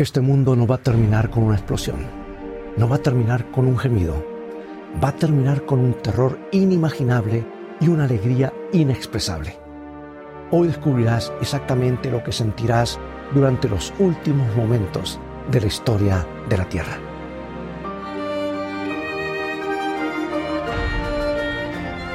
Este 0.00 0.22
mundo 0.22 0.56
no 0.56 0.66
va 0.66 0.76
a 0.76 0.82
terminar 0.82 1.28
con 1.28 1.42
una 1.42 1.56
explosión, 1.56 2.06
no 2.78 2.88
va 2.88 2.96
a 2.96 3.02
terminar 3.02 3.50
con 3.50 3.66
un 3.66 3.76
gemido, 3.76 4.24
va 5.04 5.08
a 5.08 5.14
terminar 5.14 5.66
con 5.66 5.78
un 5.80 5.92
terror 5.92 6.38
inimaginable 6.52 7.44
y 7.82 7.88
una 7.88 8.04
alegría 8.04 8.50
inexpresable. 8.72 9.58
Hoy 10.52 10.68
descubrirás 10.68 11.30
exactamente 11.42 12.10
lo 12.10 12.24
que 12.24 12.32
sentirás 12.32 12.98
durante 13.34 13.68
los 13.68 13.92
últimos 13.98 14.56
momentos 14.56 15.20
de 15.50 15.60
la 15.60 15.66
historia 15.66 16.26
de 16.48 16.56
la 16.56 16.66
Tierra. 16.66 16.98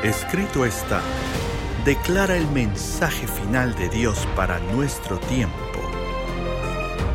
Escrito 0.02 0.66
está, 0.66 1.02
declara 1.86 2.36
el 2.36 2.48
mensaje 2.48 3.28
final 3.28 3.76
de 3.76 3.90
Dios 3.90 4.28
para 4.36 4.58
nuestro 4.74 5.20
tiempo 5.20 5.65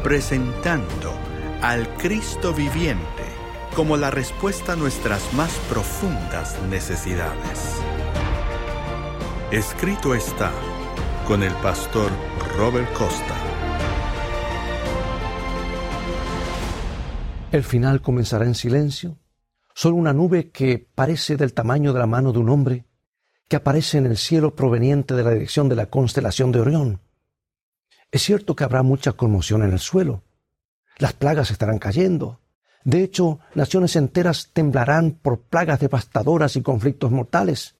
presentando 0.03 1.12
al 1.62 1.88
Cristo 1.97 2.55
viviente 2.55 3.25
como 3.75 3.97
la 3.97 4.11
respuesta 4.11 4.73
a 4.73 4.77
nuestras 4.77 5.33
más 5.34 5.52
profundas 5.69 6.61
necesidades. 6.70 7.77
Escrito 9.51 10.15
está 10.15 10.52
con 11.27 11.42
el 11.42 11.52
pastor 11.55 12.11
Robert 12.56 12.91
Costa. 12.95 13.37
El 17.53 17.64
final 17.64 18.01
comenzará 18.01 18.47
en 18.47 18.55
silencio, 18.55 19.19
solo 19.75 19.97
una 19.97 20.12
nube 20.12 20.51
que 20.51 20.89
parece 20.95 21.37
del 21.37 21.53
tamaño 21.53 21.92
de 21.92 21.98
la 21.98 22.06
mano 22.06 22.33
de 22.33 22.39
un 22.39 22.48
hombre, 22.48 22.87
que 23.48 23.56
aparece 23.56 23.98
en 23.98 24.06
el 24.06 24.17
cielo 24.17 24.55
proveniente 24.55 25.14
de 25.14 25.25
la 25.25 25.30
dirección 25.30 25.69
de 25.69 25.77
la 25.77 25.87
constelación 25.87 26.53
de 26.53 26.61
Orión 26.61 27.01
es 28.10 28.23
cierto 28.23 28.56
que 28.56 28.64
habrá 28.64 28.82
mucha 28.82 29.12
conmoción 29.12 29.62
en 29.62 29.73
el 29.73 29.78
suelo. 29.78 30.23
Las 30.98 31.12
plagas 31.12 31.50
estarán 31.50 31.78
cayendo. 31.78 32.41
De 32.84 33.02
hecho, 33.02 33.41
naciones 33.55 33.97
enteras 33.97 34.50
temblarán 34.52 35.12
por 35.12 35.42
plagas 35.42 35.80
devastadoras 35.80 36.56
y 36.56 36.62
conflictos 36.62 37.11
mortales. 37.11 37.77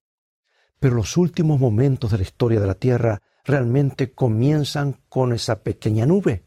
Pero 0.79 0.95
los 0.95 1.17
últimos 1.17 1.59
momentos 1.59 2.11
de 2.11 2.19
la 2.19 2.23
historia 2.23 2.61
de 2.61 2.67
la 2.67 2.75
Tierra 2.75 3.23
realmente 3.45 4.13
comienzan 4.13 4.97
con 5.09 5.33
esa 5.33 5.63
pequeña 5.63 6.07
nube. 6.07 6.45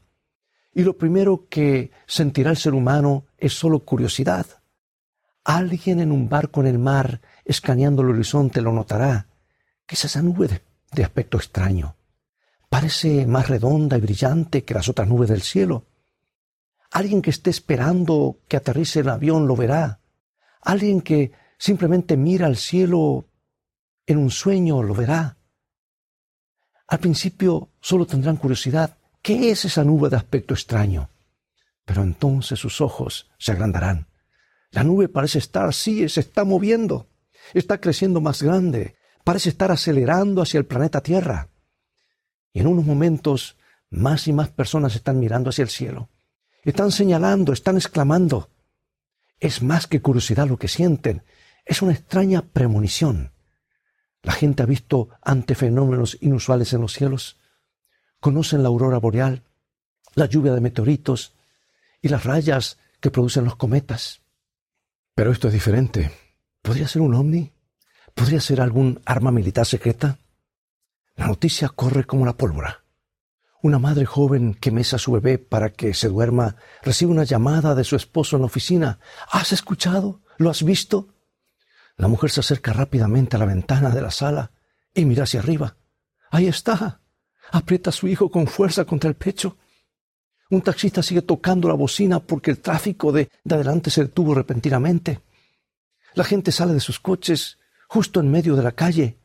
Y 0.74 0.84
lo 0.84 0.98
primero 0.98 1.48
que 1.50 1.92
sentirá 2.08 2.52
el 2.52 2.58
ser 2.58 2.74
humano 2.74 3.26
es 3.38 3.54
solo 3.54 3.80
curiosidad. 3.80 4.46
Alguien 5.44 6.00
en 6.00 6.12
un 6.12 6.30
barco 6.30 6.62
en 6.62 6.68
el 6.68 6.80
mar, 6.80 7.22
escaneando 7.44 8.02
el 8.02 8.10
horizonte, 8.10 8.62
lo 8.62 8.72
notará. 8.72 9.28
¿Qué 9.86 9.96
es 9.96 10.06
esa 10.06 10.22
nube 10.22 10.62
de, 10.92 11.04
aspecto 11.04 11.38
extraño? 11.38 11.96
Parece 12.74 13.28
más 13.28 13.50
redonda 13.50 14.00
y 14.00 14.02
brillante 14.02 14.64
que 14.64 14.74
las 14.74 14.90
otras 14.90 15.08
nubes 15.08 15.30
del 15.30 15.44
cielo. 15.44 15.86
Alguien 16.90 17.22
que 17.22 17.30
esté 17.30 17.52
esperando 17.52 18.40
que 18.48 18.58
aterrice 18.58 19.02
el 19.02 19.10
avión 19.10 19.48
lo 19.48 19.56
verá. 19.56 20.00
Alguien 20.60 21.02
que 21.02 21.34
simplemente 21.60 22.18
mira 22.18 22.48
al 22.48 22.58
cielo 22.58 23.28
en 24.08 24.18
un 24.18 24.32
sueño 24.32 24.82
lo 24.82 24.96
verá. 24.96 25.38
Al 26.88 26.98
principio 26.98 27.70
solo 27.80 28.08
tendrán 28.08 28.38
curiosidad. 28.38 28.98
¿Qué 29.22 29.52
es 29.52 29.66
esa 29.66 29.84
nube 29.84 30.10
de 30.10 30.16
aspecto 30.16 30.56
extraño? 30.56 31.12
Pero 31.86 32.02
entonces 32.02 32.58
sus 32.58 32.82
ojos 32.82 33.30
se 33.38 33.52
agrandarán. 33.52 34.08
La 34.72 34.84
nube 34.84 35.10
parece 35.10 35.38
estar, 35.38 35.72
sí, 35.76 36.10
se 36.10 36.22
está 36.22 36.44
moviendo. 36.44 37.06
Está 37.54 37.80
creciendo 37.80 38.20
más 38.20 38.42
grande. 38.42 38.96
Parece 39.24 39.50
estar 39.50 39.70
acelerando 39.70 40.42
hacia 40.42 40.58
el 40.58 40.66
planeta 40.66 41.02
Tierra. 41.02 41.53
Y 42.54 42.60
en 42.60 42.68
unos 42.68 42.86
momentos 42.86 43.58
más 43.90 44.28
y 44.28 44.34
más 44.34 44.50
personas 44.50 44.96
están 44.96 45.20
mirando 45.20 45.50
hacia 45.50 45.64
el 45.64 45.70
cielo. 45.70 46.10
Están 46.64 46.92
señalando, 46.92 47.52
están 47.52 47.76
exclamando. 47.76 48.50
Es 49.40 49.62
más 49.62 49.88
que 49.88 50.02
curiosidad 50.02 50.48
lo 50.48 50.58
que 50.58 50.68
sienten. 50.68 51.24
Es 51.66 51.82
una 51.82 51.94
extraña 51.94 52.42
premonición. 52.42 53.34
La 54.22 54.34
gente 54.34 54.64
ha 54.64 54.66
visto 54.66 55.10
ante 55.22 55.56
fenómenos 55.56 56.18
inusuales 56.22 56.72
en 56.74 56.82
los 56.82 56.94
cielos. 56.94 57.38
Conocen 58.20 58.64
la 58.64 58.70
aurora 58.70 59.00
boreal, 59.00 59.44
la 60.16 60.28
lluvia 60.28 60.54
de 60.54 60.62
meteoritos 60.62 61.34
y 62.02 62.08
las 62.08 62.24
rayas 62.24 62.78
que 63.02 63.12
producen 63.12 63.44
los 63.44 63.58
cometas. 63.58 64.22
Pero 65.14 65.32
esto 65.32 65.48
es 65.48 65.54
diferente. 65.54 66.12
¿Podría 66.62 66.88
ser 66.88 67.02
un 67.02 67.14
ovni? 67.14 67.52
¿Podría 68.14 68.40
ser 68.40 68.62
algún 68.62 69.02
arma 69.06 69.32
militar 69.32 69.66
secreta? 69.66 70.20
La 71.16 71.28
noticia 71.28 71.70
corre 71.70 72.06
como 72.06 72.26
la 72.26 72.34
pólvora. 72.34 72.84
Una 73.62 73.80
madre 73.80 74.06
joven 74.06 74.56
que 74.56 74.72
mesa 74.72 74.98
a 74.98 75.00
su 75.00 75.12
bebé 75.14 75.38
para 75.38 75.72
que 75.72 75.94
se 75.94 76.10
duerma 76.10 76.58
recibe 76.82 77.12
una 77.12 77.24
llamada 77.24 77.76
de 77.76 77.84
su 77.84 77.96
esposo 77.96 78.36
en 78.36 78.42
la 78.42 78.48
oficina. 78.48 79.00
¿Has 79.32 79.54
escuchado? 79.54 80.22
¿Lo 80.38 80.50
has 80.50 80.64
visto? 80.64 81.10
La 81.96 82.08
mujer 82.08 82.32
se 82.32 82.42
acerca 82.42 82.74
rápidamente 82.74 83.36
a 83.36 83.40
la 83.40 83.46
ventana 83.46 83.92
de 83.92 84.02
la 84.02 84.12
sala 84.12 84.52
y 84.94 85.06
mira 85.06 85.24
hacia 85.24 85.40
arriba. 85.40 85.78
Ahí 86.32 86.48
está. 86.48 87.02
Aprieta 87.52 87.92
a 87.92 87.94
su 87.94 88.08
hijo 88.08 88.30
con 88.30 88.48
fuerza 88.48 88.84
contra 88.84 89.10
el 89.10 89.16
pecho. 89.16 89.58
Un 90.50 90.62
taxista 90.62 91.02
sigue 91.04 91.22
tocando 91.22 91.68
la 91.68 91.76
bocina 91.76 92.20
porque 92.20 92.52
el 92.52 92.60
tráfico 92.60 93.12
de, 93.12 93.30
de 93.44 93.56
adelante 93.56 93.92
se 93.92 94.02
detuvo 94.02 94.34
repentinamente. 94.34 95.22
La 96.16 96.24
gente 96.24 96.52
sale 96.52 96.74
de 96.74 96.80
sus 96.80 97.00
coches 97.00 97.60
justo 97.88 98.20
en 98.20 98.30
medio 98.30 98.56
de 98.56 98.64
la 98.64 98.72
calle 98.72 99.20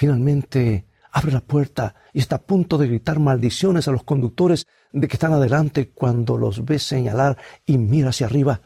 Finalmente 0.00 0.86
abre 1.12 1.30
la 1.30 1.42
puerta 1.42 1.94
y 2.14 2.20
está 2.20 2.36
a 2.36 2.42
punto 2.42 2.78
de 2.78 2.88
gritar 2.88 3.18
maldiciones 3.18 3.86
a 3.86 3.92
los 3.92 4.02
conductores 4.02 4.66
de 4.92 5.06
que 5.06 5.16
están 5.16 5.34
adelante 5.34 5.90
cuando 5.90 6.38
los 6.38 6.64
ve 6.64 6.78
señalar 6.78 7.36
y 7.66 7.76
mira 7.76 8.08
hacia 8.08 8.24
arriba. 8.24 8.62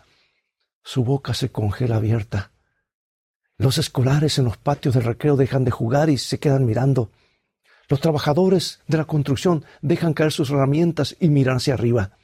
Su 0.84 1.02
boca 1.02 1.34
se 1.34 1.50
congela 1.50 1.96
abierta. 1.96 2.52
Los 3.58 3.78
escolares 3.78 4.38
en 4.38 4.44
los 4.44 4.58
patios 4.58 4.94
del 4.94 5.02
recreo 5.02 5.34
dejan 5.34 5.64
de 5.64 5.72
jugar 5.72 6.08
y 6.08 6.18
se 6.18 6.38
quedan 6.38 6.66
mirando. 6.66 7.10
Los 7.88 8.00
trabajadores 8.00 8.78
de 8.86 8.98
la 8.98 9.04
construcción 9.04 9.64
dejan 9.82 10.14
caer 10.14 10.30
sus 10.30 10.50
herramientas 10.50 11.16
y 11.18 11.30
miran 11.30 11.56
hacia 11.56 11.74
arriba. 11.74 12.16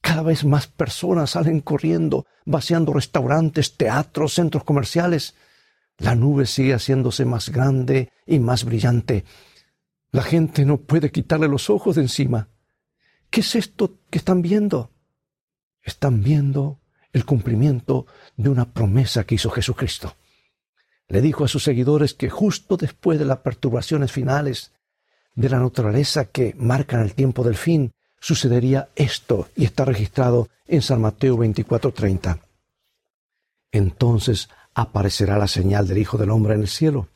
Cada 0.00 0.22
vez 0.22 0.44
más 0.44 0.68
personas 0.68 1.30
salen 1.30 1.60
corriendo, 1.60 2.26
vaciando 2.44 2.92
restaurantes, 2.92 3.76
teatros, 3.76 4.34
centros 4.34 4.62
comerciales. 4.62 5.34
La 5.98 6.14
nube 6.14 6.46
sigue 6.46 6.74
haciéndose 6.74 7.24
más 7.24 7.50
grande 7.50 8.10
y 8.26 8.38
más 8.38 8.64
brillante. 8.64 9.24
La 10.10 10.22
gente 10.22 10.64
no 10.64 10.78
puede 10.78 11.10
quitarle 11.10 11.48
los 11.48 11.70
ojos 11.70 11.96
de 11.96 12.02
encima. 12.02 12.48
¿Qué 13.30 13.40
es 13.40 13.54
esto 13.54 13.98
que 14.10 14.18
están 14.18 14.42
viendo? 14.42 14.90
Están 15.82 16.22
viendo 16.22 16.80
el 17.12 17.24
cumplimiento 17.24 18.06
de 18.36 18.48
una 18.48 18.72
promesa 18.72 19.24
que 19.24 19.36
hizo 19.36 19.50
Jesucristo. 19.50 20.16
Le 21.08 21.20
dijo 21.20 21.44
a 21.44 21.48
sus 21.48 21.62
seguidores 21.62 22.14
que 22.14 22.30
justo 22.30 22.76
después 22.76 23.18
de 23.18 23.24
las 23.24 23.38
perturbaciones 23.38 24.10
finales 24.10 24.72
de 25.34 25.48
la 25.48 25.58
naturaleza 25.58 26.26
que 26.26 26.54
marcan 26.56 27.00
el 27.02 27.14
tiempo 27.14 27.42
del 27.42 27.56
fin, 27.56 27.92
sucedería 28.20 28.88
esto 28.96 29.48
y 29.54 29.64
está 29.64 29.84
registrado 29.84 30.48
en 30.66 30.82
San 30.82 31.00
Mateo 31.00 31.36
24:30. 31.36 32.40
Entonces 33.70 34.48
aparecerá 34.74 35.38
la 35.38 35.48
señal 35.48 35.86
del 35.86 35.98
Hijo 35.98 36.18
del 36.18 36.30
Hombre 36.30 36.54
en 36.54 36.60
el 36.60 36.68
cielo. 36.68 37.08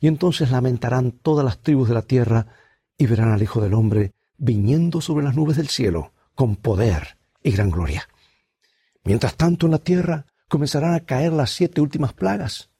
Y 0.00 0.08
entonces 0.08 0.50
lamentarán 0.50 1.12
todas 1.12 1.44
las 1.44 1.58
tribus 1.58 1.88
de 1.88 1.94
la 1.94 2.02
tierra 2.02 2.46
y 2.98 3.06
verán 3.06 3.30
al 3.30 3.42
Hijo 3.42 3.60
del 3.60 3.74
Hombre 3.74 4.14
viniendo 4.38 5.00
sobre 5.00 5.24
las 5.24 5.34
nubes 5.34 5.56
del 5.56 5.68
cielo 5.68 6.12
con 6.34 6.56
poder 6.56 7.16
y 7.42 7.52
gran 7.52 7.70
gloria. 7.70 8.08
Mientras 9.04 9.36
tanto 9.36 9.66
en 9.66 9.72
la 9.72 9.78
tierra 9.78 10.26
comenzarán 10.48 10.94
a 10.94 11.00
caer 11.00 11.32
las 11.32 11.50
siete 11.50 11.80
últimas 11.80 12.12
plagas. 12.12 12.70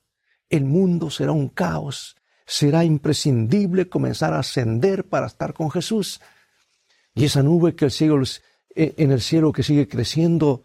El 0.48 0.64
mundo 0.64 1.10
será 1.10 1.32
un 1.32 1.48
caos. 1.48 2.16
Será 2.46 2.84
imprescindible 2.84 3.88
comenzar 3.88 4.32
a 4.32 4.38
ascender 4.38 5.08
para 5.08 5.26
estar 5.26 5.52
con 5.52 5.70
Jesús. 5.70 6.20
Y 7.14 7.24
esa 7.24 7.42
nube 7.42 7.74
que 7.74 7.86
el 7.86 7.90
cielo, 7.90 8.22
eh, 8.74 8.94
en 8.98 9.10
el 9.10 9.20
cielo 9.20 9.52
que 9.52 9.62
sigue 9.62 9.88
creciendo 9.88 10.64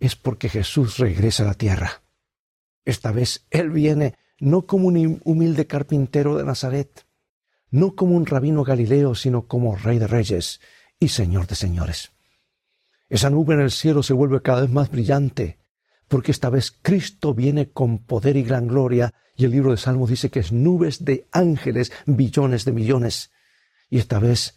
es 0.00 0.16
porque 0.16 0.48
Jesús 0.48 0.98
regresa 0.98 1.44
a 1.44 1.46
la 1.46 1.54
tierra. 1.54 2.01
Esta 2.84 3.12
vez 3.12 3.46
Él 3.50 3.70
viene 3.70 4.16
no 4.38 4.66
como 4.66 4.88
un 4.88 5.20
humilde 5.24 5.66
carpintero 5.66 6.36
de 6.36 6.44
Nazaret, 6.44 7.06
no 7.70 7.94
como 7.94 8.16
un 8.16 8.26
rabino 8.26 8.64
galileo, 8.64 9.14
sino 9.14 9.46
como 9.46 9.76
Rey 9.76 9.98
de 9.98 10.06
Reyes 10.06 10.60
y 10.98 11.08
Señor 11.08 11.46
de 11.46 11.54
Señores. 11.54 12.12
Esa 13.08 13.30
nube 13.30 13.54
en 13.54 13.60
el 13.60 13.70
cielo 13.70 14.02
se 14.02 14.14
vuelve 14.14 14.42
cada 14.42 14.62
vez 14.62 14.70
más 14.70 14.90
brillante, 14.90 15.58
porque 16.08 16.32
esta 16.32 16.50
vez 16.50 16.70
Cristo 16.82 17.34
viene 17.34 17.70
con 17.70 17.98
poder 18.04 18.36
y 18.36 18.42
gran 18.42 18.66
gloria, 18.66 19.14
y 19.36 19.44
el 19.44 19.50
libro 19.52 19.70
de 19.70 19.76
Salmos 19.76 20.10
dice 20.10 20.30
que 20.30 20.40
es 20.40 20.52
nubes 20.52 21.04
de 21.04 21.28
ángeles, 21.30 21.92
billones 22.06 22.64
de 22.64 22.72
millones. 22.72 23.30
Y 23.90 23.98
esta 23.98 24.18
vez 24.18 24.56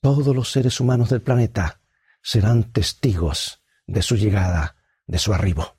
todos 0.00 0.34
los 0.34 0.50
seres 0.50 0.80
humanos 0.80 1.10
del 1.10 1.22
planeta 1.22 1.80
serán 2.22 2.72
testigos 2.72 3.62
de 3.86 4.02
su 4.02 4.16
llegada, 4.16 4.76
de 5.06 5.18
su 5.18 5.34
arribo. 5.34 5.77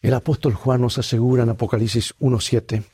El 0.00 0.14
apóstol 0.14 0.54
Juan 0.54 0.80
nos 0.80 0.98
asegura 0.98 1.42
en 1.42 1.50
Apocalipsis 1.50 2.14
1.7, 2.18 2.84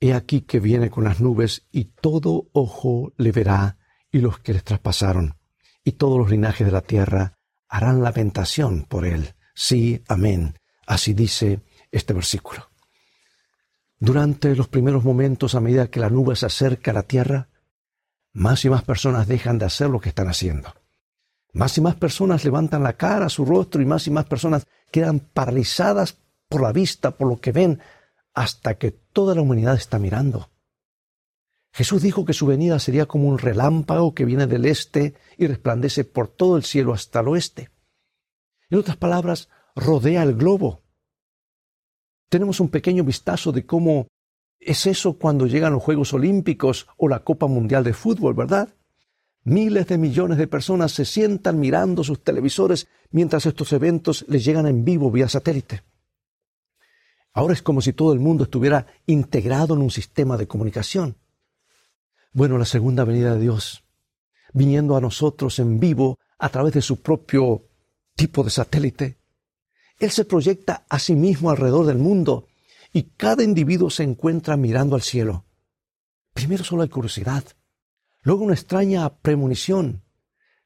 He 0.00 0.14
aquí 0.14 0.42
que 0.42 0.60
viene 0.60 0.90
con 0.90 1.04
las 1.04 1.20
nubes 1.20 1.66
y 1.72 1.84
todo 1.86 2.48
ojo 2.52 3.12
le 3.16 3.32
verá 3.32 3.78
y 4.12 4.20
los 4.20 4.38
que 4.38 4.52
les 4.52 4.64
traspasaron, 4.64 5.36
y 5.84 5.92
todos 5.92 6.18
los 6.18 6.30
linajes 6.30 6.66
de 6.66 6.72
la 6.72 6.82
tierra 6.82 7.38
harán 7.68 8.02
lamentación 8.02 8.84
por 8.84 9.04
él. 9.04 9.34
Sí, 9.54 10.02
amén. 10.08 10.54
Así 10.86 11.14
dice 11.14 11.60
este 11.90 12.14
versículo. 12.14 12.70
Durante 13.98 14.54
los 14.54 14.68
primeros 14.68 15.04
momentos, 15.04 15.54
a 15.54 15.60
medida 15.60 15.90
que 15.90 16.00
la 16.00 16.08
nube 16.08 16.36
se 16.36 16.46
acerca 16.46 16.92
a 16.92 16.94
la 16.94 17.02
tierra, 17.02 17.48
más 18.32 18.64
y 18.64 18.70
más 18.70 18.84
personas 18.84 19.26
dejan 19.26 19.58
de 19.58 19.66
hacer 19.66 19.90
lo 19.90 20.00
que 20.00 20.10
están 20.10 20.28
haciendo. 20.28 20.72
Más 21.52 21.76
y 21.76 21.80
más 21.80 21.96
personas 21.96 22.44
levantan 22.44 22.84
la 22.84 22.92
cara, 22.92 23.28
su 23.28 23.44
rostro, 23.44 23.82
y 23.82 23.86
más 23.86 24.06
y 24.06 24.12
más 24.12 24.26
personas 24.26 24.66
quedan 24.90 25.20
paralizadas 25.20 26.18
por 26.48 26.62
la 26.62 26.72
vista, 26.72 27.12
por 27.12 27.28
lo 27.28 27.40
que 27.40 27.52
ven, 27.52 27.80
hasta 28.34 28.78
que 28.78 28.90
toda 28.90 29.34
la 29.34 29.42
humanidad 29.42 29.74
está 29.74 29.98
mirando. 29.98 30.50
Jesús 31.72 32.02
dijo 32.02 32.24
que 32.24 32.32
su 32.32 32.46
venida 32.46 32.78
sería 32.78 33.06
como 33.06 33.28
un 33.28 33.38
relámpago 33.38 34.14
que 34.14 34.24
viene 34.24 34.46
del 34.46 34.64
este 34.64 35.14
y 35.36 35.46
resplandece 35.46 36.04
por 36.04 36.28
todo 36.28 36.56
el 36.56 36.64
cielo 36.64 36.92
hasta 36.92 37.20
el 37.20 37.28
oeste. 37.28 37.70
En 38.70 38.78
otras 38.78 38.96
palabras, 38.96 39.48
rodea 39.74 40.22
el 40.22 40.34
globo. 40.34 40.82
Tenemos 42.28 42.60
un 42.60 42.68
pequeño 42.68 43.04
vistazo 43.04 43.52
de 43.52 43.64
cómo 43.64 44.08
es 44.58 44.86
eso 44.86 45.18
cuando 45.18 45.46
llegan 45.46 45.72
los 45.72 45.82
Juegos 45.82 46.12
Olímpicos 46.12 46.88
o 46.96 47.08
la 47.08 47.20
Copa 47.20 47.46
Mundial 47.46 47.84
de 47.84 47.92
Fútbol, 47.92 48.34
¿verdad? 48.34 48.74
Miles 49.48 49.86
de 49.86 49.96
millones 49.96 50.36
de 50.36 50.46
personas 50.46 50.92
se 50.92 51.06
sientan 51.06 51.58
mirando 51.58 52.04
sus 52.04 52.22
televisores 52.22 52.86
mientras 53.10 53.46
estos 53.46 53.72
eventos 53.72 54.26
les 54.28 54.44
llegan 54.44 54.66
en 54.66 54.84
vivo 54.84 55.10
vía 55.10 55.26
satélite. 55.26 55.84
Ahora 57.32 57.54
es 57.54 57.62
como 57.62 57.80
si 57.80 57.94
todo 57.94 58.12
el 58.12 58.18
mundo 58.18 58.44
estuviera 58.44 58.86
integrado 59.06 59.72
en 59.72 59.80
un 59.80 59.90
sistema 59.90 60.36
de 60.36 60.46
comunicación. 60.46 61.16
Bueno, 62.34 62.58
la 62.58 62.66
segunda 62.66 63.04
venida 63.04 63.32
de 63.32 63.40
Dios, 63.40 63.84
viniendo 64.52 64.98
a 64.98 65.00
nosotros 65.00 65.58
en 65.60 65.80
vivo 65.80 66.18
a 66.38 66.50
través 66.50 66.74
de 66.74 66.82
su 66.82 67.00
propio 67.00 67.64
tipo 68.16 68.44
de 68.44 68.50
satélite, 68.50 69.16
Él 69.98 70.10
se 70.10 70.26
proyecta 70.26 70.84
a 70.90 70.98
sí 70.98 71.14
mismo 71.14 71.48
alrededor 71.48 71.86
del 71.86 71.96
mundo 71.96 72.48
y 72.92 73.04
cada 73.16 73.42
individuo 73.42 73.88
se 73.88 74.02
encuentra 74.02 74.58
mirando 74.58 74.94
al 74.94 75.00
cielo. 75.00 75.46
Primero 76.34 76.64
solo 76.64 76.82
hay 76.82 76.90
curiosidad, 76.90 77.44
luego 78.28 78.44
una 78.44 78.52
extraña 78.52 79.08
premonición, 79.08 80.02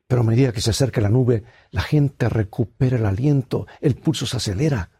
pero 0.08 0.22
a 0.22 0.24
medida 0.24 0.50
que 0.50 0.60
se 0.60 0.70
acerca 0.70 1.00
la 1.00 1.08
nube, 1.08 1.44
la 1.70 1.82
gente 1.82 2.28
recupera 2.28 2.96
el 2.96 3.06
aliento, 3.06 3.68
el 3.80 3.94
pulso 3.94 4.26
se 4.26 4.36
acelera, 4.36 4.90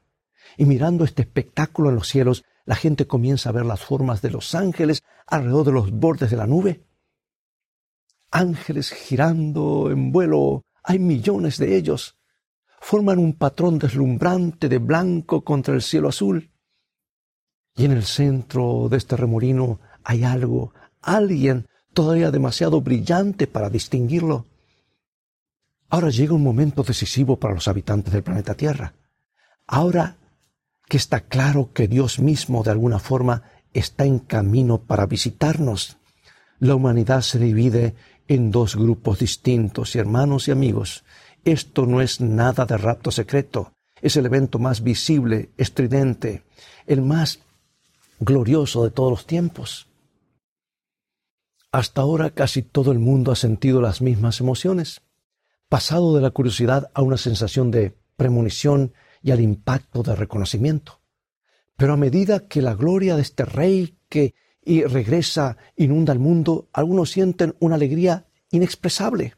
y 0.57 0.65
mirando 0.65 1.03
este 1.03 1.23
espectáculo 1.23 1.89
en 1.89 1.97
los 1.97 2.07
cielos, 2.07 2.45
la 2.65 2.77
gente 2.77 3.09
comienza 3.09 3.49
a 3.49 3.53
ver 3.53 3.67
las 3.67 3.81
formas 3.81 4.23
de 4.23 4.31
los 4.31 4.55
ángeles 4.55 5.03
alrededor 5.27 5.67
de 5.67 5.73
los 5.73 5.91
bordes 5.91 6.31
de 6.31 6.37
la 6.37 6.47
nube. 6.47 6.87
Ángeles 8.31 8.93
girando 8.93 9.91
en 9.91 10.13
vuelo, 10.13 10.63
hay 10.85 11.01
millones 11.01 11.59
de 11.59 11.75
ellos. 11.75 12.17
Forman 12.81 13.19
un 13.19 13.33
patrón 13.33 13.81
deslumbrante 13.81 14.69
de 14.69 14.79
blanco 14.79 15.43
contra 15.43 15.75
el 15.75 15.83
cielo 15.83 16.11
azul. 16.11 16.53
Y 17.75 17.87
en 17.87 17.91
el 17.91 18.05
centro 18.05 18.87
de 18.89 18.99
este 18.99 19.17
remolino 19.17 19.81
hay 20.05 20.23
algo, 20.23 20.73
alguien 21.01 21.67
todavía 21.93 22.31
demasiado 22.31 22.81
brillante 22.81 23.47
para 23.47 23.71
distinguirlo. 23.71 24.47
Ahora 25.89 26.11
llega 26.11 26.35
un 26.35 26.43
momento 26.43 26.83
decisivo 26.83 27.39
para 27.39 27.55
los 27.55 27.69
habitantes 27.69 28.13
del 28.13 28.23
planeta 28.23 28.55
Tierra. 28.55 28.95
Ahora 29.67 30.17
que 30.89 30.97
está 30.97 31.21
claro 31.21 31.71
que 31.73 31.89
Dios 31.89 32.19
mismo 32.19 32.63
de 32.63 32.71
alguna 32.71 32.99
forma 32.99 33.45
está 33.73 34.05
en 34.05 34.19
camino 34.19 34.79
para 34.79 35.07
visitarnos. 35.07 35.97
La 36.59 36.75
humanidad 36.75 37.23
se 37.23 37.39
divide 37.39 37.95
en 38.29 38.51
dos 38.51 38.77
grupos 38.77 39.19
distintos, 39.19 39.97
hermanos 39.97 40.49
y 40.49 40.51
amigos. 40.51 41.05
Esto 41.45 41.87
no 41.87 42.01
es 42.01 42.21
nada 42.21 42.67
de 42.67 42.77
rapto 42.77 43.11
secreto, 43.11 43.73
es 44.01 44.17
el 44.17 44.27
evento 44.27 44.59
más 44.59 44.83
visible, 44.83 45.51
estridente, 45.57 46.43
el 46.87 47.03
más 47.03 47.41
glorioso 48.21 48.85
de 48.85 48.91
todos 48.91 49.11
los 49.11 49.27
tiempos. 49.27 49.89
Hasta 51.73 52.03
ahora 52.03 52.31
casi 52.31 52.63
todo 52.63 52.93
el 52.93 52.99
mundo 52.99 53.33
ha 53.33 53.37
sentido 53.37 53.81
las 53.81 54.03
mismas 54.03 54.41
emociones, 54.41 55.01
pasado 55.71 56.15
de 56.15 56.21
la 56.21 56.31
curiosidad 56.31 56.91
a 56.93 57.01
una 57.03 57.17
sensación 57.17 57.71
de 57.71 57.97
premonición 58.17 58.93
y 59.23 59.31
al 59.31 59.41
impacto 59.41 60.03
de 60.03 60.15
reconocimiento. 60.15 61.01
Pero 61.77 61.95
a 61.95 61.97
medida 61.97 62.47
que 62.47 62.61
la 62.61 62.75
gloria 62.75 63.17
de 63.17 63.23
este 63.23 63.47
rey 63.47 63.99
que 64.09 64.35
y 64.65 64.85
regresa 64.85 65.57
inunda 65.77 66.13
el 66.13 66.19
mundo, 66.19 66.69
algunos 66.73 67.11
sienten 67.11 67.57
una 67.59 67.75
alegría 67.75 68.27
inexpresable 68.51 69.35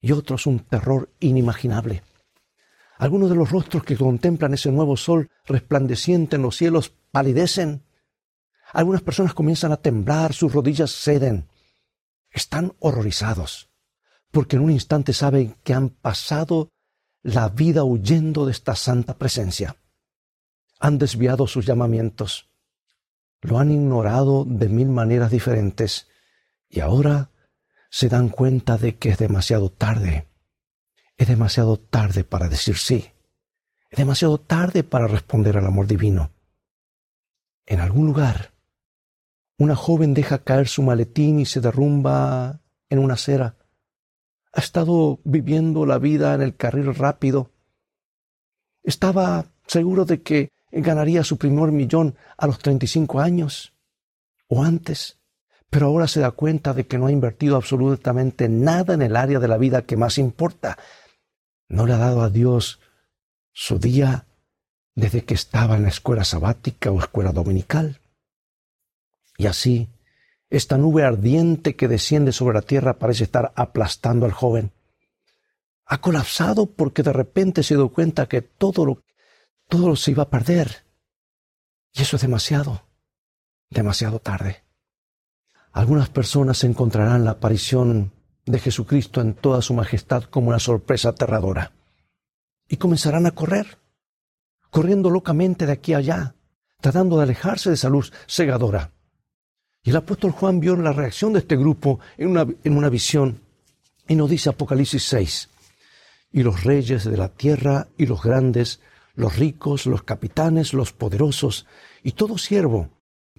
y 0.00 0.12
otros 0.12 0.46
un 0.46 0.60
terror 0.60 1.10
inimaginable. 1.20 2.02
Algunos 2.98 3.30
de 3.30 3.36
los 3.36 3.50
rostros 3.50 3.84
que 3.84 3.96
contemplan 3.96 4.54
ese 4.54 4.72
nuevo 4.72 4.96
sol 4.96 5.30
resplandeciente 5.46 6.36
en 6.36 6.42
los 6.42 6.56
cielos 6.56 6.92
palidecen. 7.10 7.82
Algunas 8.72 9.02
personas 9.02 9.34
comienzan 9.34 9.72
a 9.72 9.76
temblar, 9.76 10.32
sus 10.32 10.52
rodillas 10.52 10.92
ceden. 10.92 11.48
Están 12.30 12.74
horrorizados, 12.78 13.70
porque 14.30 14.56
en 14.56 14.62
un 14.62 14.70
instante 14.70 15.12
saben 15.12 15.56
que 15.62 15.74
han 15.74 15.90
pasado 15.90 16.70
la 17.22 17.48
vida 17.50 17.84
huyendo 17.84 18.46
de 18.46 18.52
esta 18.52 18.74
santa 18.74 19.18
presencia. 19.18 19.76
Han 20.80 20.98
desviado 20.98 21.46
sus 21.46 21.66
llamamientos, 21.66 22.50
lo 23.42 23.58
han 23.58 23.70
ignorado 23.70 24.44
de 24.46 24.68
mil 24.68 24.88
maneras 24.88 25.30
diferentes 25.30 26.08
y 26.68 26.80
ahora 26.80 27.30
se 27.90 28.08
dan 28.08 28.28
cuenta 28.28 28.78
de 28.78 28.96
que 28.96 29.10
es 29.10 29.18
demasiado 29.18 29.70
tarde. 29.70 30.28
Es 31.16 31.28
demasiado 31.28 31.78
tarde 31.78 32.24
para 32.24 32.48
decir 32.48 32.78
sí. 32.78 33.10
Es 33.90 33.98
demasiado 33.98 34.38
tarde 34.38 34.82
para 34.82 35.06
responder 35.06 35.58
al 35.58 35.66
amor 35.66 35.86
divino. 35.86 36.30
En 37.66 37.80
algún 37.80 38.06
lugar, 38.06 38.51
una 39.62 39.76
joven 39.76 40.14
deja 40.14 40.38
caer 40.38 40.68
su 40.68 40.82
maletín 40.82 41.40
y 41.40 41.46
se 41.46 41.60
derrumba 41.60 42.60
en 42.88 42.98
una 42.98 43.14
acera 43.14 43.56
ha 44.52 44.60
estado 44.60 45.20
viviendo 45.24 45.86
la 45.86 45.98
vida 45.98 46.34
en 46.34 46.42
el 46.42 46.56
carril 46.56 46.94
rápido. 46.94 47.50
Estaba 48.82 49.46
seguro 49.66 50.04
de 50.04 50.22
que 50.22 50.50
ganaría 50.70 51.24
su 51.24 51.38
primer 51.38 51.72
millón 51.72 52.16
a 52.36 52.46
los 52.46 52.58
35 52.58 53.20
años 53.20 53.72
o 54.48 54.62
antes, 54.62 55.18
pero 55.70 55.86
ahora 55.86 56.06
se 56.06 56.20
da 56.20 56.32
cuenta 56.32 56.74
de 56.74 56.86
que 56.86 56.98
no 56.98 57.06
ha 57.06 57.12
invertido 57.12 57.56
absolutamente 57.56 58.48
nada 58.48 58.94
en 58.94 59.02
el 59.02 59.16
área 59.16 59.38
de 59.38 59.48
la 59.48 59.56
vida 59.56 59.82
que 59.82 59.96
más 59.96 60.18
importa. 60.18 60.76
No 61.68 61.86
le 61.86 61.94
ha 61.94 61.98
dado 61.98 62.22
a 62.22 62.28
Dios 62.28 62.80
su 63.52 63.78
día 63.78 64.26
desde 64.94 65.24
que 65.24 65.34
estaba 65.34 65.76
en 65.76 65.84
la 65.84 65.88
escuela 65.88 66.24
sabática 66.24 66.90
o 66.90 66.98
escuela 66.98 67.32
dominical. 67.32 68.01
Y 69.36 69.46
así 69.46 69.88
esta 70.52 70.76
nube 70.76 71.02
ardiente 71.02 71.76
que 71.76 71.88
desciende 71.88 72.30
sobre 72.30 72.52
la 72.52 72.60
tierra 72.60 72.98
parece 72.98 73.24
estar 73.24 73.54
aplastando 73.56 74.26
al 74.26 74.32
joven. 74.32 74.70
Ha 75.86 76.02
colapsado 76.02 76.66
porque 76.66 77.02
de 77.02 77.14
repente 77.14 77.62
se 77.62 77.74
dio 77.74 77.88
cuenta 77.88 78.28
que 78.28 78.42
todo 78.42 78.84
lo, 78.84 79.02
todo 79.70 79.96
se 79.96 80.10
iba 80.10 80.24
a 80.24 80.28
perder. 80.28 80.84
Y 81.94 82.02
eso 82.02 82.16
es 82.16 82.22
demasiado, 82.22 82.82
demasiado 83.70 84.18
tarde. 84.18 84.62
Algunas 85.72 86.10
personas 86.10 86.62
encontrarán 86.64 87.24
la 87.24 87.30
aparición 87.30 88.12
de 88.44 88.58
Jesucristo 88.58 89.22
en 89.22 89.32
toda 89.32 89.62
su 89.62 89.72
majestad 89.72 90.24
como 90.24 90.50
una 90.50 90.58
sorpresa 90.58 91.08
aterradora. 91.08 91.72
Y 92.68 92.76
comenzarán 92.76 93.24
a 93.24 93.30
correr, 93.30 93.78
corriendo 94.70 95.08
locamente 95.08 95.64
de 95.64 95.72
aquí 95.72 95.94
a 95.94 95.98
allá, 95.98 96.34
tratando 96.82 97.16
de 97.16 97.22
alejarse 97.22 97.70
de 97.70 97.76
esa 97.76 97.88
luz 97.88 98.12
cegadora. 98.26 98.92
Y 99.84 99.90
el 99.90 99.96
apóstol 99.96 100.30
Juan 100.30 100.60
vio 100.60 100.76
la 100.76 100.92
reacción 100.92 101.32
de 101.32 101.40
este 101.40 101.56
grupo 101.56 101.98
en 102.16 102.28
una, 102.28 102.46
en 102.62 102.76
una 102.76 102.88
visión 102.88 103.40
y 104.06 104.14
nos 104.14 104.30
dice 104.30 104.50
Apocalipsis 104.50 105.02
6, 105.04 105.48
y 106.32 106.42
los 106.42 106.62
reyes 106.62 107.04
de 107.04 107.16
la 107.16 107.28
tierra 107.28 107.88
y 107.96 108.06
los 108.06 108.22
grandes, 108.22 108.80
los 109.14 109.36
ricos, 109.36 109.86
los 109.86 110.04
capitanes, 110.04 110.72
los 110.72 110.92
poderosos, 110.92 111.66
y 112.02 112.12
todo 112.12 112.38
siervo, 112.38 112.90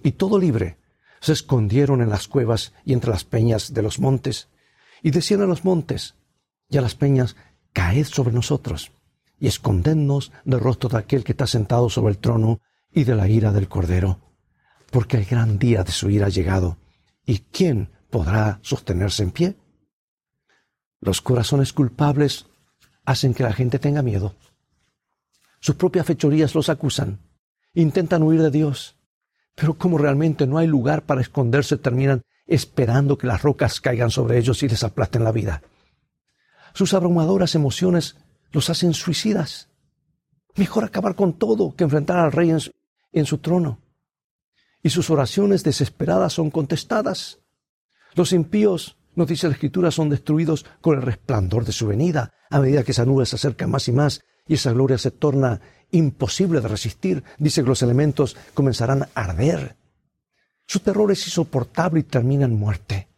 y 0.02 0.12
todo 0.12 0.38
libre, 0.38 0.78
se 1.20 1.32
escondieron 1.32 2.02
en 2.02 2.10
las 2.10 2.28
cuevas 2.28 2.74
y 2.84 2.92
entre 2.92 3.10
las 3.10 3.24
peñas 3.24 3.72
de 3.72 3.82
los 3.82 3.98
montes, 3.98 4.48
y 5.02 5.10
decían 5.12 5.42
a 5.42 5.46
los 5.46 5.64
montes 5.64 6.14
y 6.68 6.76
a 6.76 6.82
las 6.82 6.94
peñas, 6.94 7.36
caed 7.72 8.04
sobre 8.04 8.34
nosotros, 8.34 8.92
y 9.38 9.46
escondednos 9.46 10.32
del 10.44 10.60
rostro 10.60 10.88
de 10.90 10.98
aquel 10.98 11.24
que 11.24 11.32
está 11.32 11.46
sentado 11.46 11.88
sobre 11.88 12.12
el 12.12 12.18
trono 12.18 12.60
y 12.92 13.04
de 13.04 13.14
la 13.14 13.28
ira 13.28 13.52
del 13.52 13.68
Cordero 13.68 14.23
porque 14.94 15.16
el 15.16 15.24
gran 15.24 15.58
día 15.58 15.82
de 15.82 15.90
su 15.90 16.08
ira 16.08 16.26
ha 16.26 16.28
llegado. 16.28 16.76
¿Y 17.26 17.40
quién 17.40 17.90
podrá 18.10 18.60
sostenerse 18.62 19.24
en 19.24 19.32
pie? 19.32 19.56
Los 21.00 21.20
corazones 21.20 21.72
culpables 21.72 22.46
hacen 23.04 23.34
que 23.34 23.42
la 23.42 23.52
gente 23.52 23.80
tenga 23.80 24.02
miedo. 24.02 24.36
Sus 25.58 25.74
propias 25.74 26.06
fechorías 26.06 26.54
los 26.54 26.68
acusan. 26.68 27.18
Intentan 27.72 28.22
huir 28.22 28.40
de 28.40 28.52
Dios. 28.52 28.96
Pero 29.56 29.74
como 29.74 29.98
realmente 29.98 30.46
no 30.46 30.58
hay 30.58 30.68
lugar 30.68 31.02
para 31.02 31.22
esconderse, 31.22 31.76
terminan 31.76 32.22
esperando 32.46 33.18
que 33.18 33.26
las 33.26 33.42
rocas 33.42 33.80
caigan 33.80 34.12
sobre 34.12 34.38
ellos 34.38 34.62
y 34.62 34.68
les 34.68 34.84
aplasten 34.84 35.24
la 35.24 35.32
vida. 35.32 35.60
Sus 36.72 36.94
abrumadoras 36.94 37.56
emociones 37.56 38.14
los 38.52 38.70
hacen 38.70 38.94
suicidas. 38.94 39.70
Mejor 40.54 40.84
acabar 40.84 41.16
con 41.16 41.32
todo 41.32 41.74
que 41.74 41.82
enfrentar 41.82 42.20
al 42.20 42.30
rey 42.30 42.50
en 42.50 42.60
su, 42.60 42.70
en 43.10 43.26
su 43.26 43.38
trono. 43.38 43.80
Y 44.84 44.90
sus 44.90 45.08
oraciones 45.08 45.64
desesperadas 45.64 46.34
son 46.34 46.50
contestadas. 46.50 47.40
Los 48.14 48.32
impíos, 48.32 48.98
nos 49.16 49.26
dice 49.26 49.48
la 49.48 49.54
Escritura, 49.54 49.90
son 49.90 50.10
destruidos 50.10 50.66
con 50.82 50.96
el 50.96 51.02
resplandor 51.02 51.64
de 51.64 51.72
su 51.72 51.86
venida, 51.86 52.34
a 52.50 52.60
medida 52.60 52.84
que 52.84 52.92
esa 52.92 53.06
nube 53.06 53.24
se 53.24 53.36
acerca 53.36 53.66
más 53.66 53.88
y 53.88 53.92
más 53.92 54.20
y 54.46 54.54
esa 54.54 54.72
gloria 54.72 54.98
se 54.98 55.10
torna 55.10 55.60
imposible 55.90 56.60
de 56.60 56.68
resistir. 56.68 57.24
Dice 57.38 57.62
que 57.62 57.68
los 57.68 57.82
elementos 57.82 58.36
comenzarán 58.52 59.04
a 59.04 59.08
arder. 59.14 59.76
Su 60.66 60.80
terror 60.80 61.10
es 61.10 61.26
insoportable 61.26 62.00
y 62.00 62.04
termina 62.04 62.44
en 62.44 62.54
muerte. 62.54 63.08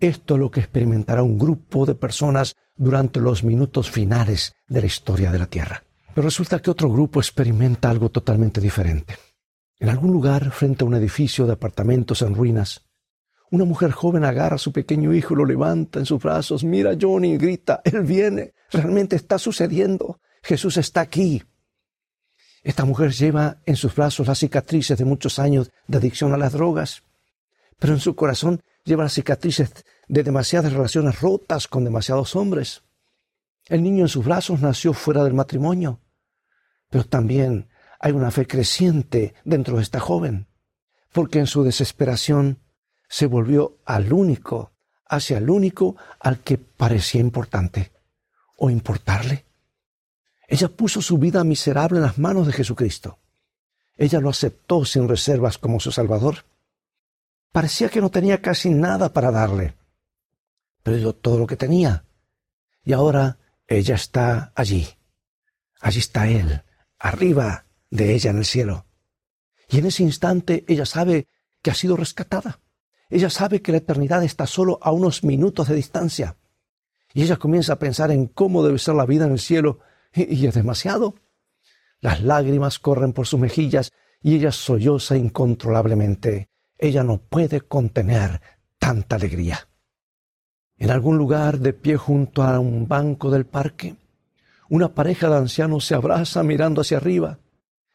Esto 0.00 0.34
es 0.34 0.40
lo 0.40 0.50
que 0.50 0.60
experimentará 0.60 1.22
un 1.22 1.38
grupo 1.38 1.84
de 1.84 1.94
personas 1.94 2.56
durante 2.74 3.20
los 3.20 3.44
minutos 3.44 3.90
finales 3.90 4.54
de 4.66 4.80
la 4.80 4.86
historia 4.86 5.30
de 5.30 5.40
la 5.40 5.46
Tierra. 5.46 5.82
Pero 6.14 6.24
resulta 6.24 6.60
que 6.60 6.70
otro 6.70 6.90
grupo 6.90 7.20
experimenta 7.20 7.90
algo 7.90 8.08
totalmente 8.08 8.62
diferente. 8.62 9.14
En 9.80 9.88
algún 9.88 10.12
lugar, 10.12 10.50
frente 10.50 10.84
a 10.84 10.86
un 10.86 10.94
edificio 10.94 11.46
de 11.46 11.52
apartamentos 11.52 12.22
en 12.22 12.34
ruinas, 12.34 12.88
una 13.50 13.64
mujer 13.64 13.92
joven 13.92 14.24
agarra 14.24 14.56
a 14.56 14.58
su 14.58 14.72
pequeño 14.72 15.14
hijo, 15.14 15.34
lo 15.34 15.44
levanta 15.44 15.98
en 15.98 16.06
sus 16.06 16.22
brazos, 16.22 16.64
mira 16.64 16.90
a 16.90 16.96
Johnny 17.00 17.38
grita, 17.38 17.80
Él 17.84 18.02
viene, 18.02 18.54
realmente 18.70 19.16
está 19.16 19.38
sucediendo, 19.38 20.20
Jesús 20.42 20.76
está 20.76 21.00
aquí. 21.00 21.42
Esta 22.62 22.84
mujer 22.84 23.12
lleva 23.12 23.62
en 23.64 23.76
sus 23.76 23.94
brazos 23.94 24.26
las 24.26 24.38
cicatrices 24.38 24.98
de 24.98 25.04
muchos 25.04 25.38
años 25.38 25.70
de 25.86 25.98
adicción 25.98 26.34
a 26.34 26.36
las 26.36 26.52
drogas, 26.52 27.04
pero 27.78 27.94
en 27.94 28.00
su 28.00 28.16
corazón 28.16 28.60
lleva 28.84 29.04
las 29.04 29.14
cicatrices 29.14 29.72
de 30.08 30.22
demasiadas 30.22 30.72
relaciones 30.72 31.20
rotas 31.20 31.68
con 31.68 31.84
demasiados 31.84 32.34
hombres. 32.34 32.82
El 33.66 33.82
niño 33.82 34.04
en 34.04 34.08
sus 34.08 34.24
brazos 34.24 34.60
nació 34.60 34.92
fuera 34.92 35.22
del 35.24 35.34
matrimonio, 35.34 36.00
pero 36.90 37.04
también 37.04 37.68
hay 37.98 38.12
una 38.12 38.30
fe 38.30 38.46
creciente 38.46 39.34
dentro 39.44 39.76
de 39.76 39.82
esta 39.82 40.00
joven, 40.00 40.46
porque 41.12 41.38
en 41.38 41.46
su 41.46 41.64
desesperación 41.64 42.58
se 43.08 43.26
volvió 43.26 43.78
al 43.84 44.12
único, 44.12 44.72
hacia 45.06 45.38
el 45.38 45.50
único 45.50 45.96
al 46.20 46.40
que 46.40 46.58
parecía 46.58 47.20
importante 47.20 47.92
o 48.56 48.70
importarle. 48.70 49.46
Ella 50.46 50.68
puso 50.68 51.02
su 51.02 51.18
vida 51.18 51.42
miserable 51.44 51.98
en 51.98 52.04
las 52.04 52.18
manos 52.18 52.46
de 52.46 52.52
Jesucristo. 52.52 53.18
Ella 53.96 54.20
lo 54.20 54.30
aceptó 54.30 54.84
sin 54.84 55.08
reservas 55.08 55.58
como 55.58 55.80
su 55.80 55.90
Salvador. 55.90 56.44
Parecía 57.52 57.88
que 57.88 58.00
no 58.00 58.10
tenía 58.10 58.40
casi 58.40 58.70
nada 58.70 59.12
para 59.12 59.30
darle, 59.30 59.74
pero 60.82 60.96
dio 60.96 61.14
todo 61.14 61.38
lo 61.38 61.46
que 61.46 61.56
tenía. 61.56 62.04
Y 62.84 62.92
ahora 62.92 63.38
ella 63.66 63.96
está 63.96 64.52
allí. 64.54 64.88
Allí 65.80 65.98
está 65.98 66.28
Él, 66.28 66.62
arriba 66.98 67.67
de 67.90 68.14
ella 68.14 68.30
en 68.30 68.38
el 68.38 68.44
cielo. 68.44 68.86
Y 69.68 69.78
en 69.78 69.86
ese 69.86 70.02
instante 70.02 70.64
ella 70.68 70.86
sabe 70.86 71.26
que 71.62 71.70
ha 71.70 71.74
sido 71.74 71.96
rescatada. 71.96 72.60
Ella 73.10 73.30
sabe 73.30 73.62
que 73.62 73.72
la 73.72 73.78
eternidad 73.78 74.22
está 74.22 74.46
solo 74.46 74.78
a 74.82 74.92
unos 74.92 75.24
minutos 75.24 75.68
de 75.68 75.74
distancia. 75.74 76.36
Y 77.14 77.22
ella 77.22 77.36
comienza 77.36 77.74
a 77.74 77.78
pensar 77.78 78.10
en 78.10 78.26
cómo 78.26 78.62
debe 78.62 78.78
ser 78.78 78.94
la 78.94 79.06
vida 79.06 79.24
en 79.24 79.32
el 79.32 79.38
cielo, 79.38 79.80
y, 80.14 80.46
es 80.46 80.54
demasiado. 80.54 81.14
Las 82.00 82.22
lágrimas 82.22 82.78
corren 82.78 83.12
por 83.12 83.26
sus 83.26 83.40
mejillas 83.40 83.92
y 84.22 84.36
ella 84.36 84.52
solloza 84.52 85.16
incontrolablemente. 85.16 86.48
Ella 86.76 87.02
no 87.02 87.18
puede 87.18 87.60
contener 87.62 88.40
tanta 88.78 89.16
alegría. 89.16 89.68
En 90.76 90.90
algún 90.90 91.18
lugar, 91.18 91.58
de 91.58 91.72
pie 91.72 91.96
junto 91.96 92.42
a 92.42 92.58
un 92.60 92.86
banco 92.86 93.30
del 93.30 93.46
parque, 93.46 93.96
una 94.68 94.94
pareja 94.94 95.28
de 95.28 95.36
ancianos 95.36 95.84
se 95.84 95.94
abraza 95.94 96.42
mirando 96.42 96.82
hacia 96.82 96.98
arriba. 96.98 97.38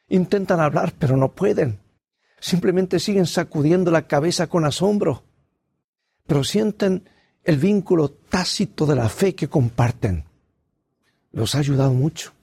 Intentan 0.10 0.60
hablar, 0.60 0.94
pero 0.98 1.18
no 1.18 1.32
pueden 1.32 1.84
simplemente 2.44 3.00
siguen 3.00 3.26
sacudiendo 3.26 3.90
la 3.90 4.06
cabeza 4.06 4.48
con 4.48 4.66
asombro, 4.66 5.24
pero 6.28 6.44
sienten 6.44 7.08
el 7.46 7.58
vínculo 7.58 8.10
tácito 8.12 8.86
de 8.86 8.98
la 8.98 9.08
fe 9.08 9.34
que 9.34 9.48
comparten. 9.48 10.26
Los 11.32 11.56
ha 11.56 11.60
ayudado 11.60 11.94
mucho. 11.94 12.34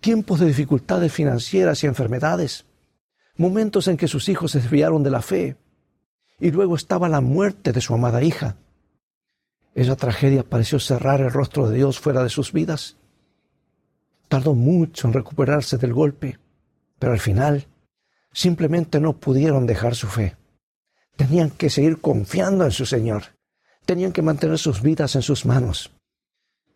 Tiempos 0.00 0.38
de 0.38 0.46
dificultades 0.46 1.12
financieras 1.12 1.82
y 1.82 1.88
enfermedades, 1.88 2.66
momentos 3.36 3.88
en 3.88 3.96
que 3.96 4.06
sus 4.06 4.28
hijos 4.28 4.52
se 4.52 4.60
desviaron 4.60 5.02
de 5.02 5.10
la 5.10 5.22
fe, 5.22 5.56
y 6.38 6.52
luego 6.52 6.76
estaba 6.76 7.08
la 7.08 7.20
muerte 7.20 7.72
de 7.72 7.80
su 7.80 7.94
amada 7.94 8.22
hija. 8.22 8.54
Esa 9.74 9.96
tragedia 9.96 10.44
pareció 10.44 10.78
cerrar 10.78 11.20
el 11.20 11.32
rostro 11.32 11.68
de 11.68 11.78
Dios 11.78 11.98
fuera 11.98 12.22
de 12.22 12.30
sus 12.30 12.52
vidas. 12.52 12.96
Tardó 14.28 14.54
mucho 14.54 15.08
en 15.08 15.14
recuperarse 15.14 15.78
del 15.78 15.92
golpe, 15.92 16.38
pero 16.98 17.12
al 17.12 17.20
final 17.20 17.66
simplemente 18.32 19.00
no 19.00 19.18
pudieron 19.18 19.66
dejar 19.66 19.94
su 19.94 20.06
fe. 20.08 20.36
Tenían 21.16 21.50
que 21.50 21.70
seguir 21.70 22.00
confiando 22.00 22.64
en 22.64 22.70
su 22.70 22.86
Señor. 22.86 23.36
Tenían 23.86 24.12
que 24.12 24.22
mantener 24.22 24.58
sus 24.58 24.82
vidas 24.82 25.14
en 25.16 25.22
sus 25.22 25.46
manos. 25.46 25.92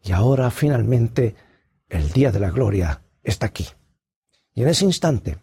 Y 0.03 0.13
ahora 0.13 0.51
finalmente 0.51 1.35
el 1.89 2.13
día 2.13 2.33
de 2.33 2.41
la 2.41 2.51
gloria 2.51 3.03
está 3.23 3.47
aquí. 3.47 3.67
Y 4.55 4.63
en 4.63 4.69
ese 4.69 4.85
instante, 4.85 5.39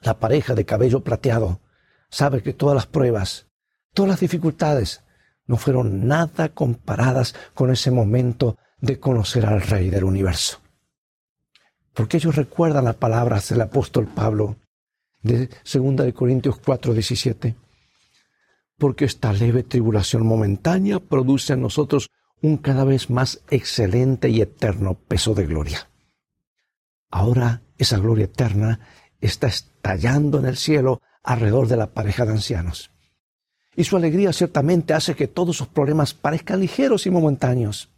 la 0.00 0.18
pareja 0.18 0.54
de 0.54 0.64
cabello 0.64 1.00
plateado 1.00 1.60
sabe 2.08 2.42
que 2.42 2.52
todas 2.52 2.74
las 2.74 2.86
pruebas, 2.86 3.46
todas 3.92 4.08
las 4.08 4.20
dificultades, 4.20 5.02
no 5.46 5.56
fueron 5.56 6.06
nada 6.06 6.48
comparadas 6.48 7.34
con 7.54 7.70
ese 7.70 7.90
momento 7.90 8.56
de 8.80 8.98
conocer 8.98 9.46
al 9.46 9.60
Rey 9.60 9.90
del 9.90 10.04
universo. 10.04 10.60
Porque 11.96 12.18
ellos 12.18 12.36
recuerdan 12.36 12.84
las 12.84 12.96
palabras 12.96 13.48
del 13.48 13.62
apóstol 13.62 14.06
Pablo 14.06 14.56
de 15.22 15.48
2 15.64 15.96
de 15.96 16.12
Corintios 16.12 16.58
4, 16.62 16.92
17. 16.92 17.56
Porque 18.76 19.06
esta 19.06 19.32
leve 19.32 19.62
tribulación 19.62 20.26
momentánea 20.26 21.00
produce 21.00 21.54
en 21.54 21.62
nosotros 21.62 22.10
un 22.42 22.58
cada 22.58 22.84
vez 22.84 23.08
más 23.08 23.40
excelente 23.48 24.28
y 24.28 24.42
eterno 24.42 24.94
peso 24.94 25.32
de 25.32 25.46
gloria. 25.46 25.88
Ahora 27.10 27.62
esa 27.78 27.98
gloria 27.98 28.26
eterna 28.26 28.80
está 29.22 29.46
estallando 29.46 30.38
en 30.38 30.44
el 30.44 30.58
cielo 30.58 31.00
alrededor 31.22 31.66
de 31.66 31.78
la 31.78 31.94
pareja 31.94 32.26
de 32.26 32.32
ancianos. 32.32 32.90
Y 33.74 33.84
su 33.84 33.96
alegría 33.96 34.34
ciertamente 34.34 34.92
hace 34.92 35.14
que 35.14 35.28
todos 35.28 35.56
sus 35.56 35.68
problemas 35.68 36.12
parezcan 36.12 36.60
ligeros 36.60 37.06
y 37.06 37.10
momentáneos. 37.10 37.88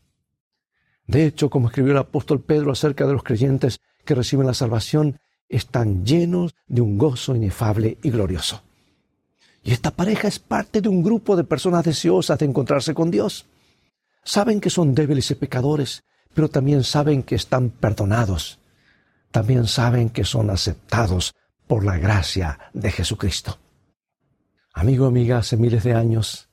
De 1.08 1.24
hecho, 1.24 1.50
como 1.50 1.66
escribió 1.66 1.92
el 1.92 1.98
apóstol 1.98 2.42
Pedro 2.42 2.70
acerca 2.70 3.04
de 3.04 3.14
los 3.14 3.24
creyentes 3.24 3.80
que 4.08 4.14
reciben 4.14 4.46
la 4.46 4.54
salvación, 4.54 5.20
están 5.50 6.06
llenos 6.06 6.54
de 6.66 6.80
un 6.80 6.96
gozo 6.96 7.36
inefable 7.36 7.98
y 8.02 8.08
glorioso. 8.08 8.62
Y 9.62 9.72
esta 9.72 9.90
pareja 9.90 10.28
es 10.28 10.38
parte 10.38 10.80
de 10.80 10.88
un 10.88 11.02
grupo 11.02 11.36
de 11.36 11.44
personas 11.44 11.84
deseosas 11.84 12.38
de 12.38 12.46
encontrarse 12.46 12.94
con 12.94 13.10
Dios. 13.10 13.44
Saben 14.24 14.62
que 14.62 14.70
son 14.70 14.94
débiles 14.94 15.30
y 15.30 15.34
pecadores, 15.34 16.04
pero 16.32 16.48
también 16.48 16.84
saben 16.84 17.22
que 17.22 17.34
están 17.34 17.68
perdonados. 17.68 18.60
También 19.30 19.66
saben 19.66 20.08
que 20.08 20.24
son 20.24 20.48
aceptados 20.48 21.34
por 21.66 21.84
la 21.84 21.98
gracia 21.98 22.58
de 22.72 22.90
Jesucristo. 22.90 23.58
Amigo, 24.72 25.04
amiga, 25.04 25.36
hace 25.36 25.58
miles 25.58 25.84
de 25.84 25.92
años, 25.92 26.48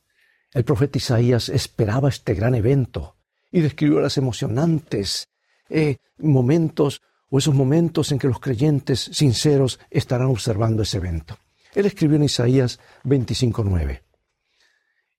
el 0.51 0.65
profeta 0.65 0.97
Isaías 0.97 1.47
esperaba 1.47 2.09
este 2.09 2.33
gran 2.33 2.53
evento 2.53 3.15
y 3.50 3.62
describió 3.62 4.01
las 4.01 4.17
emocionantes 4.17 5.29
eh, 5.69 6.00
momentos 6.17 7.01
esos 7.38 7.56
momentos 7.56 8.12
en 8.12 8.20
que 8.20 8.27
los 8.27 8.39
creyentes 8.39 9.10
sinceros 9.13 9.80
estarán 9.89 10.27
observando 10.27 10.84
ese 10.84 10.98
evento. 10.98 11.38
Él 11.74 11.86
escribió 11.86 12.15
en 12.18 12.24
Isaías 12.24 12.80
25:9. 13.04 14.01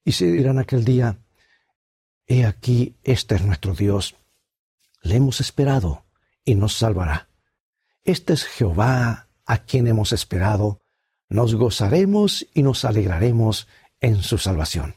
Y 0.04 0.12
se 0.12 0.30
dirán 0.30 0.58
aquel 0.58 0.84
día, 0.84 1.18
He 2.26 2.44
aquí, 2.44 2.96
este 3.04 3.36
es 3.36 3.42
nuestro 3.42 3.74
Dios. 3.74 4.16
Le 5.02 5.16
hemos 5.16 5.40
esperado 5.40 6.04
y 6.44 6.56
nos 6.56 6.74
salvará. 6.74 7.28
Este 8.04 8.32
es 8.32 8.44
Jehová 8.44 9.28
a 9.44 9.58
quien 9.58 9.86
hemos 9.86 10.12
esperado. 10.12 10.80
Nos 11.28 11.54
gozaremos 11.54 12.46
y 12.54 12.62
nos 12.62 12.84
alegraremos 12.84 13.68
en 14.00 14.22
su 14.22 14.38
salvación. 14.38 14.96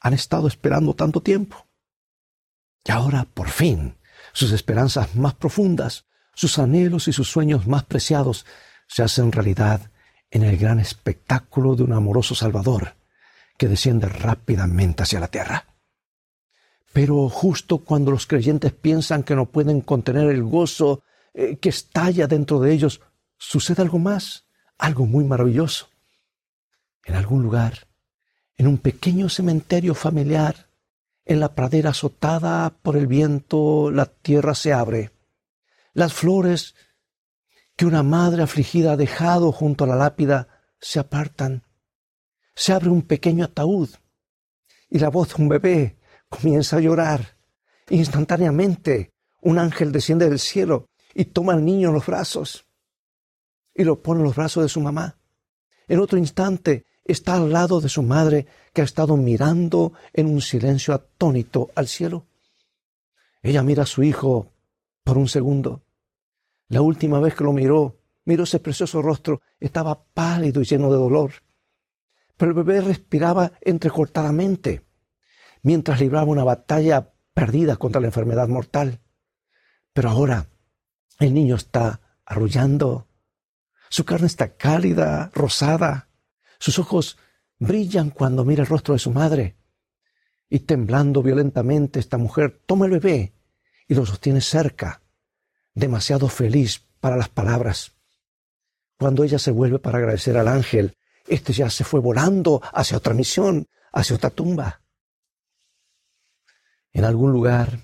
Han 0.00 0.14
estado 0.14 0.48
esperando 0.48 0.94
tanto 0.94 1.20
tiempo. 1.20 1.66
Y 2.84 2.90
ahora, 2.90 3.24
por 3.24 3.50
fin, 3.50 3.96
sus 4.32 4.52
esperanzas 4.52 5.14
más 5.14 5.34
profundas, 5.34 6.06
sus 6.34 6.58
anhelos 6.58 7.08
y 7.08 7.12
sus 7.12 7.30
sueños 7.30 7.66
más 7.66 7.84
preciados 7.84 8.46
se 8.86 9.02
hacen 9.02 9.32
realidad 9.32 9.90
en 10.30 10.42
el 10.42 10.56
gran 10.56 10.78
espectáculo 10.78 11.74
de 11.74 11.82
un 11.82 11.92
amoroso 11.92 12.34
Salvador 12.34 12.94
que 13.56 13.68
desciende 13.68 14.08
rápidamente 14.08 15.02
hacia 15.02 15.20
la 15.20 15.28
tierra. 15.28 15.66
Pero 16.92 17.28
justo 17.28 17.78
cuando 17.78 18.10
los 18.10 18.26
creyentes 18.26 18.72
piensan 18.72 19.22
que 19.22 19.34
no 19.34 19.46
pueden 19.46 19.80
contener 19.80 20.30
el 20.30 20.42
gozo 20.42 21.02
eh, 21.34 21.56
que 21.56 21.68
estalla 21.68 22.26
dentro 22.26 22.60
de 22.60 22.72
ellos, 22.72 23.00
sucede 23.36 23.82
algo 23.82 23.98
más, 23.98 24.46
algo 24.78 25.06
muy 25.06 25.24
maravilloso. 25.24 25.88
En 27.04 27.14
algún 27.14 27.42
lugar, 27.42 27.88
en 28.56 28.66
un 28.66 28.78
pequeño 28.78 29.28
cementerio 29.28 29.94
familiar, 29.94 30.67
En 31.28 31.40
la 31.40 31.54
pradera 31.54 31.90
azotada 31.90 32.70
por 32.80 32.96
el 32.96 33.06
viento, 33.06 33.90
la 33.90 34.06
tierra 34.06 34.54
se 34.54 34.72
abre. 34.72 35.10
Las 35.92 36.14
flores 36.14 36.74
que 37.76 37.84
una 37.84 38.02
madre 38.02 38.42
afligida 38.42 38.92
ha 38.92 38.96
dejado 38.96 39.52
junto 39.52 39.84
a 39.84 39.86
la 39.86 39.94
lápida 39.94 40.48
se 40.80 40.98
apartan. 40.98 41.64
Se 42.54 42.72
abre 42.72 42.88
un 42.88 43.02
pequeño 43.02 43.44
ataúd 43.44 43.90
y 44.88 45.00
la 45.00 45.10
voz 45.10 45.36
de 45.36 45.42
un 45.42 45.50
bebé 45.50 45.98
comienza 46.30 46.78
a 46.78 46.80
llorar. 46.80 47.36
Instantáneamente 47.90 49.12
un 49.42 49.58
ángel 49.58 49.92
desciende 49.92 50.30
del 50.30 50.38
cielo 50.38 50.88
y 51.12 51.26
toma 51.26 51.52
al 51.52 51.62
niño 51.62 51.88
en 51.88 51.94
los 51.94 52.06
brazos 52.06 52.64
y 53.74 53.84
lo 53.84 54.02
pone 54.02 54.20
en 54.20 54.24
los 54.24 54.36
brazos 54.36 54.62
de 54.62 54.70
su 54.70 54.80
mamá. 54.80 55.18
En 55.88 56.00
otro 56.00 56.16
instante 56.16 56.86
está 57.08 57.34
al 57.34 57.50
lado 57.52 57.80
de 57.80 57.88
su 57.88 58.02
madre 58.02 58.46
que 58.72 58.82
ha 58.82 58.84
estado 58.84 59.16
mirando 59.16 59.92
en 60.12 60.26
un 60.26 60.40
silencio 60.40 60.94
atónito 60.94 61.70
al 61.74 61.88
cielo. 61.88 62.26
Ella 63.42 63.62
mira 63.62 63.82
a 63.82 63.86
su 63.86 64.02
hijo 64.02 64.52
por 65.02 65.18
un 65.18 65.28
segundo. 65.28 65.82
La 66.68 66.82
última 66.82 67.18
vez 67.18 67.34
que 67.34 67.44
lo 67.44 67.52
miró, 67.52 67.98
miró 68.24 68.44
ese 68.44 68.60
precioso 68.60 69.00
rostro, 69.00 69.40
estaba 69.58 70.04
pálido 70.04 70.60
y 70.60 70.64
lleno 70.64 70.90
de 70.92 70.98
dolor. 70.98 71.32
Pero 72.36 72.50
el 72.50 72.56
bebé 72.56 72.82
respiraba 72.82 73.52
entrecortadamente 73.62 74.84
mientras 75.62 76.00
libraba 76.00 76.30
una 76.30 76.44
batalla 76.44 77.10
perdida 77.34 77.76
contra 77.76 78.00
la 78.00 78.08
enfermedad 78.08 78.48
mortal. 78.48 79.00
Pero 79.92 80.10
ahora 80.10 80.46
el 81.18 81.34
niño 81.34 81.56
está 81.56 82.00
arrullando. 82.24 83.08
Su 83.88 84.04
carne 84.04 84.26
está 84.26 84.56
cálida, 84.56 85.30
rosada. 85.34 86.07
Sus 86.58 86.78
ojos 86.78 87.18
brillan 87.58 88.10
cuando 88.10 88.44
mira 88.44 88.62
el 88.62 88.68
rostro 88.68 88.94
de 88.94 88.98
su 88.98 89.10
madre. 89.10 89.56
Y 90.48 90.60
temblando 90.60 91.22
violentamente, 91.22 92.00
esta 92.00 92.18
mujer 92.18 92.62
toma 92.66 92.86
el 92.86 92.92
bebé 92.92 93.34
y 93.86 93.94
lo 93.94 94.06
sostiene 94.06 94.40
cerca, 94.40 95.02
demasiado 95.74 96.28
feliz 96.28 96.86
para 97.00 97.16
las 97.16 97.28
palabras. 97.28 97.92
Cuando 98.98 99.24
ella 99.24 99.38
se 99.38 99.50
vuelve 99.50 99.78
para 99.78 99.98
agradecer 99.98 100.36
al 100.36 100.48
ángel, 100.48 100.96
este 101.26 101.52
ya 101.52 101.70
se 101.70 101.84
fue 101.84 102.00
volando 102.00 102.60
hacia 102.72 102.96
otra 102.96 103.14
misión, 103.14 103.68
hacia 103.92 104.16
otra 104.16 104.30
tumba. 104.30 104.82
En 106.92 107.04
algún 107.04 107.32
lugar, 107.32 107.80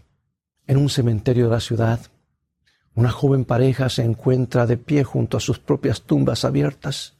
en 0.66 0.78
un 0.78 0.88
cementerio 0.88 1.44
de 1.44 1.50
la 1.50 1.60
ciudad, 1.60 2.00
una 2.94 3.10
joven 3.10 3.44
pareja 3.44 3.88
se 3.88 4.02
encuentra 4.02 4.66
de 4.66 4.76
pie 4.76 5.04
junto 5.04 5.36
a 5.36 5.40
sus 5.40 5.58
propias 5.58 6.02
tumbas 6.02 6.44
abiertas. 6.44 7.16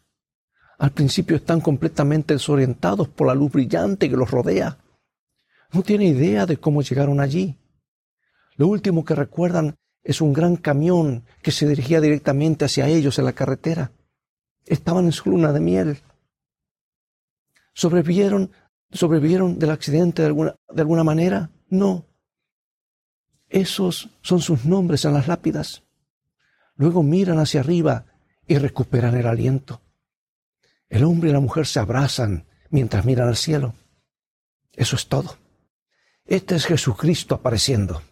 Al 0.79 0.91
principio 0.91 1.37
están 1.37 1.61
completamente 1.61 2.35
desorientados 2.35 3.09
por 3.09 3.27
la 3.27 3.35
luz 3.35 3.53
brillante 3.53 4.09
que 4.09 4.17
los 4.17 4.31
rodea. 4.31 4.79
No 5.73 5.83
tienen 5.83 6.17
idea 6.17 6.47
de 6.47 6.57
cómo 6.57 6.83
llegaron 6.83 7.21
allí. 7.21 7.57
Lo 8.57 8.69
último 8.69 9.05
que 9.05 9.15
recuerdan 9.15 9.77
es 10.03 10.21
un 10.21 10.33
gran 10.33 10.57
camión 10.57 11.25
que 11.43 11.51
se 11.51 11.67
dirigía 11.67 12.01
directamente 12.01 12.65
hacia 12.65 12.89
ellos 12.89 13.19
en 13.19 13.25
la 13.25 13.33
carretera. 13.33 13.93
Estaban 14.67 15.07
en 15.07 15.13
su 15.13 15.31
luna 15.31 15.53
de 15.53 15.61
miel. 15.61 15.99
¿Sobrevivieron, 17.73 18.51
sobrevivieron 18.93 19.59
del 19.59 19.71
accidente 19.71 20.23
de 20.23 20.27
alguna, 20.27 20.55
de 20.73 20.81
alguna 20.81 21.05
manera? 21.05 21.51
No. 21.69 22.05
Esos 23.49 24.11
son 24.23 24.41
sus 24.41 24.65
nombres 24.65 25.05
en 25.05 25.15
las 25.15 25.27
lápidas. 25.29 25.83
Luego 26.77 27.03
miran 27.03 27.39
hacia 27.39 27.61
arriba 27.61 28.05
y 28.47 28.59
recuperan 28.59 29.17
el 29.17 29.27
aliento. 29.27 29.81
El 30.89 31.05
hombre 31.05 31.31
y 31.31 31.33
la 31.33 31.41
mujer 31.41 31.67
se 31.67 31.81
abrazan 31.81 32.47
mientras 32.71 33.05
miran 33.05 33.29
al 33.29 33.37
cielo. 33.37 33.75
Eso 34.73 34.97
es 34.97 35.09
todo. 35.09 35.37
Este 36.25 36.57
es 36.57 36.67
Jesucristo 36.67 37.35
apareciendo. 37.35 38.03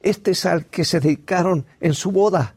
Este 0.00 0.32
es 0.32 0.46
al 0.46 0.66
que 0.66 0.84
se 0.84 1.00
dedicaron 1.00 1.66
en 1.80 1.94
su 1.94 2.12
boda. 2.12 2.54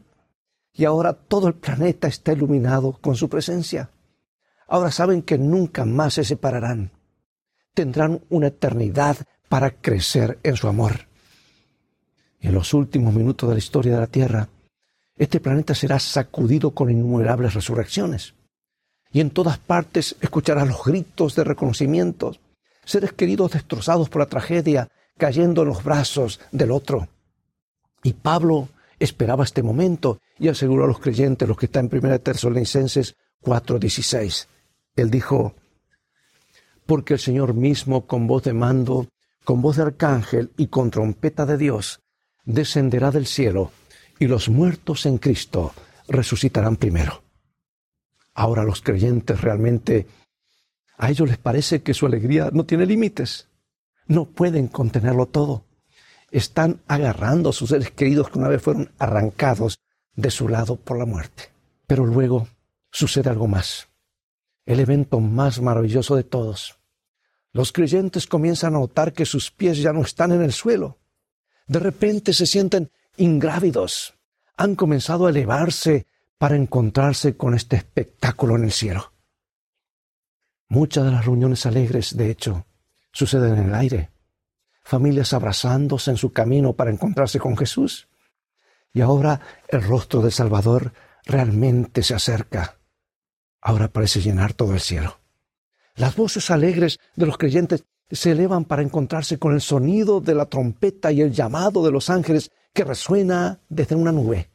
Y 0.72 0.84
ahora 0.84 1.12
todo 1.12 1.48
el 1.48 1.54
planeta 1.54 2.08
está 2.08 2.32
iluminado 2.32 2.92
con 2.92 3.14
su 3.16 3.28
presencia. 3.28 3.90
Ahora 4.68 4.90
saben 4.90 5.22
que 5.22 5.38
nunca 5.38 5.84
más 5.84 6.14
se 6.14 6.24
separarán. 6.24 6.92
Tendrán 7.74 8.22
una 8.30 8.48
eternidad 8.48 9.16
para 9.48 9.70
crecer 9.70 10.38
en 10.42 10.56
su 10.56 10.68
amor. 10.68 11.08
en 12.40 12.54
los 12.54 12.74
últimos 12.74 13.14
minutos 13.14 13.48
de 13.48 13.54
la 13.54 13.58
historia 13.60 13.94
de 13.94 14.00
la 14.00 14.06
Tierra, 14.08 14.48
este 15.14 15.38
planeta 15.38 15.76
será 15.76 16.00
sacudido 16.00 16.72
con 16.72 16.90
innumerables 16.90 17.54
resurrecciones. 17.54 18.34
Y 19.12 19.20
en 19.20 19.30
todas 19.30 19.58
partes 19.58 20.16
escucharás 20.20 20.66
los 20.66 20.84
gritos 20.84 21.34
de 21.34 21.44
reconocimiento, 21.44 22.36
seres 22.84 23.12
queridos 23.12 23.52
destrozados 23.52 24.08
por 24.08 24.20
la 24.20 24.26
tragedia, 24.26 24.88
cayendo 25.18 25.62
en 25.62 25.68
los 25.68 25.84
brazos 25.84 26.40
del 26.50 26.70
otro. 26.70 27.08
Y 28.02 28.14
Pablo 28.14 28.68
esperaba 28.98 29.44
este 29.44 29.62
momento 29.62 30.18
y 30.38 30.48
aseguró 30.48 30.84
a 30.84 30.88
los 30.88 30.98
creyentes, 30.98 31.46
los 31.46 31.58
que 31.58 31.66
están 31.66 31.88
en 31.92 31.98
1 31.98 32.18
Tesalonicenses 32.20 33.14
4:16. 33.42 34.48
Él 34.96 35.10
dijo, 35.10 35.54
porque 36.86 37.14
el 37.14 37.20
Señor 37.20 37.54
mismo 37.54 38.06
con 38.06 38.26
voz 38.26 38.42
de 38.42 38.52
mando 38.52 39.08
con 39.44 39.60
voz 39.60 39.76
de 39.76 39.82
arcángel 39.82 40.50
y 40.56 40.68
con 40.68 40.90
trompeta 40.90 41.46
de 41.46 41.58
Dios, 41.58 42.00
descenderá 42.44 43.10
del 43.10 43.26
cielo, 43.26 43.72
y 44.18 44.26
los 44.26 44.48
muertos 44.48 45.06
en 45.06 45.18
Cristo 45.18 45.72
resucitarán 46.08 46.76
primero. 46.76 47.21
Ahora 48.34 48.64
los 48.64 48.82
creyentes 48.82 49.40
realmente, 49.40 50.06
a 50.96 51.10
ellos 51.10 51.28
les 51.28 51.38
parece 51.38 51.82
que 51.82 51.94
su 51.94 52.06
alegría 52.06 52.50
no 52.52 52.64
tiene 52.64 52.86
límites. 52.86 53.48
No 54.06 54.26
pueden 54.26 54.68
contenerlo 54.68 55.26
todo. 55.26 55.64
Están 56.30 56.80
agarrando 56.88 57.50
a 57.50 57.52
sus 57.52 57.70
seres 57.70 57.90
queridos 57.90 58.30
que 58.30 58.38
una 58.38 58.48
vez 58.48 58.62
fueron 58.62 58.90
arrancados 58.98 59.78
de 60.14 60.30
su 60.30 60.48
lado 60.48 60.76
por 60.76 60.98
la 60.98 61.06
muerte. 61.06 61.50
Pero 61.86 62.06
luego 62.06 62.48
sucede 62.90 63.30
algo 63.30 63.48
más. 63.48 63.88
El 64.64 64.80
evento 64.80 65.20
más 65.20 65.60
maravilloso 65.60 66.16
de 66.16 66.24
todos 66.24 66.78
los 67.52 67.70
creyentes 67.70 68.26
comienzan 68.26 68.74
a 68.74 68.78
notar 68.78 69.12
que 69.12 69.26
sus 69.26 69.50
pies 69.50 69.78
ya 69.78 69.92
no 69.92 70.00
están 70.00 70.32
en 70.32 70.42
el 70.42 70.52
suelo. 70.52 70.98
De 71.66 71.78
repente 71.78 72.32
se 72.32 72.46
sienten 72.46 72.90
ingrávidos. 73.16 74.14
Han 74.56 74.74
comenzado 74.74 75.26
a 75.26 75.30
elevarse 75.30 76.06
para 76.42 76.56
encontrarse 76.56 77.36
con 77.36 77.54
este 77.54 77.76
espectáculo 77.76 78.56
en 78.56 78.64
el 78.64 78.72
cielo. 78.72 79.12
Muchas 80.66 81.04
de 81.04 81.12
las 81.12 81.24
reuniones 81.24 81.66
alegres, 81.66 82.16
de 82.16 82.32
hecho, 82.32 82.66
suceden 83.12 83.58
en 83.58 83.68
el 83.68 83.74
aire. 83.76 84.10
Familias 84.82 85.34
abrazándose 85.34 86.10
en 86.10 86.16
su 86.16 86.32
camino 86.32 86.72
para 86.72 86.90
encontrarse 86.90 87.38
con 87.38 87.56
Jesús. 87.56 88.08
Y 88.92 89.02
ahora 89.02 89.40
el 89.68 89.84
rostro 89.84 90.20
del 90.20 90.32
Salvador 90.32 90.92
realmente 91.26 92.02
se 92.02 92.16
acerca. 92.16 92.76
Ahora 93.60 93.86
parece 93.86 94.20
llenar 94.20 94.52
todo 94.52 94.72
el 94.74 94.80
cielo. 94.80 95.20
Las 95.94 96.16
voces 96.16 96.50
alegres 96.50 96.98
de 97.14 97.26
los 97.26 97.38
creyentes 97.38 97.84
se 98.10 98.32
elevan 98.32 98.64
para 98.64 98.82
encontrarse 98.82 99.38
con 99.38 99.54
el 99.54 99.60
sonido 99.60 100.20
de 100.20 100.34
la 100.34 100.46
trompeta 100.46 101.12
y 101.12 101.20
el 101.20 101.30
llamado 101.30 101.84
de 101.84 101.92
los 101.92 102.10
ángeles 102.10 102.50
que 102.74 102.82
resuena 102.82 103.60
desde 103.68 103.94
una 103.94 104.10
nube. 104.10 104.51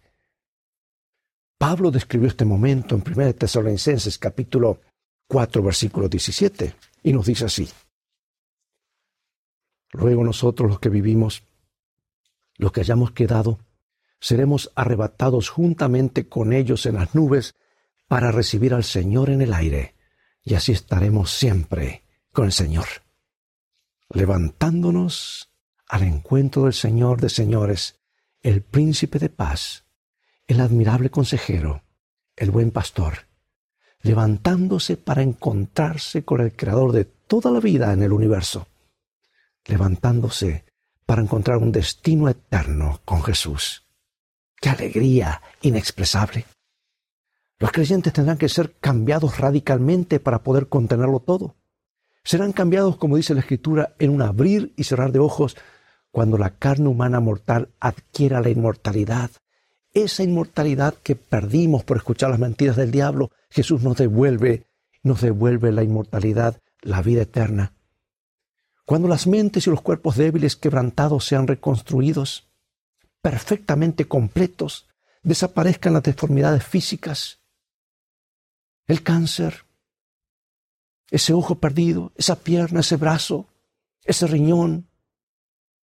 Pablo 1.58 1.90
describió 1.90 2.28
este 2.28 2.46
momento 2.46 2.96
en 2.96 3.04
1 3.06 3.34
Tesalonicenses 3.34 4.20
capítulo 4.20 4.80
4 5.28 5.64
versículo 5.64 6.08
17 6.08 6.76
y 7.04 7.14
nos 7.14 7.26
dice 7.26 7.46
así. 7.46 7.68
Luego 9.92 10.24
nosotros 10.24 10.70
los 10.70 10.80
que 10.80 10.90
vivimos, 10.90 11.44
los 12.58 12.72
que 12.72 12.82
hayamos 12.82 13.12
quedado, 13.12 13.60
seremos 14.20 14.72
arrebatados 14.76 15.50
juntamente 15.50 16.28
con 16.28 16.54
ellos 16.54 16.86
en 16.86 16.96
las 16.96 17.16
nubes 17.16 17.56
para 18.08 18.32
recibir 18.32 18.74
al 18.74 18.84
Señor 18.84 19.30
en 19.30 19.42
el 19.42 19.54
aire 19.54 19.96
y 20.44 20.54
así 20.54 20.74
estaremos 20.74 21.32
siempre 21.32 22.04
con 22.32 22.46
el 22.46 22.52
Señor, 22.52 22.86
levantándonos 24.10 25.52
al 25.88 26.04
encuentro 26.04 26.66
del 26.66 26.74
Señor 26.74 27.20
de 27.20 27.30
señores, 27.30 28.00
el 28.42 28.62
príncipe 28.62 29.18
de 29.20 29.30
paz, 29.30 29.87
el 30.48 30.62
admirable 30.62 31.10
consejero, 31.10 31.84
el 32.36 32.52
buen 32.52 32.72
pastor, 32.72 33.28
levantándose 34.02 34.96
para 34.96 35.22
encontrarse 35.22 36.24
con 36.24 36.40
el 36.40 36.56
creador 36.56 36.94
de 36.94 37.06
toda 37.06 37.52
la 37.52 37.60
vida 37.60 37.92
en 37.92 38.02
el 38.02 38.14
universo, 38.14 38.68
levantándose 39.66 40.64
para 41.06 41.22
encontrar 41.22 41.58
un 41.58 41.72
destino 41.72 42.30
eterno 42.30 43.02
con 43.04 43.22
Jesús. 43.24 43.86
¡Qué 44.60 44.70
alegría 44.70 45.42
inexpresable! 45.62 46.46
Los 47.60 47.72
creyentes 47.72 48.14
tendrán 48.14 48.38
que 48.38 48.50
ser 48.50 48.76
cambiados 48.80 49.40
radicalmente 49.40 50.20
para 50.20 50.44
poder 50.44 50.70
contenerlo 50.70 51.20
todo. 51.20 51.56
Serán 52.24 52.54
cambiados, 52.54 52.98
como 52.98 53.18
dice 53.18 53.34
la 53.34 53.40
Escritura, 53.42 53.96
en 54.00 54.12
un 54.12 54.22
abrir 54.22 54.74
y 54.78 54.84
cerrar 54.84 55.12
de 55.12 55.20
ojos 55.20 55.58
cuando 56.12 56.38
la 56.38 56.52
carne 56.52 56.88
humana 56.88 57.20
mortal 57.20 57.70
adquiera 57.80 58.42
la 58.42 58.50
inmortalidad. 58.50 59.32
Esa 59.98 60.22
inmortalidad 60.22 60.94
que 60.94 61.16
perdimos 61.16 61.84
por 61.84 61.98
escuchar 61.98 62.30
las 62.30 62.38
mentiras 62.38 62.76
del 62.76 62.92
diablo, 62.92 63.32
Jesús 63.50 63.82
nos 63.82 63.98
devuelve, 63.98 64.68
nos 65.02 65.22
devuelve 65.22 65.72
la 65.72 65.82
inmortalidad, 65.82 66.62
la 66.82 67.02
vida 67.02 67.24
eterna. 67.24 67.74
Cuando 68.86 69.08
las 69.08 69.26
mentes 69.26 69.66
y 69.66 69.72
los 69.72 69.82
cuerpos 69.82 70.16
débiles 70.16 70.56
quebrantados 70.56 71.26
sean 71.26 71.48
reconstruidos, 71.48 72.48
perfectamente 73.24 74.08
completos, 74.08 74.88
desaparezcan 75.24 75.94
las 75.94 76.04
deformidades 76.04 76.64
físicas, 76.64 77.40
el 78.86 79.02
cáncer, 79.02 79.66
ese 81.10 81.34
ojo 81.34 81.56
perdido, 81.56 82.12
esa 82.16 82.36
pierna, 82.36 82.82
ese 82.82 82.98
brazo, 82.98 83.48
ese 84.04 84.28
riñón, 84.28 84.92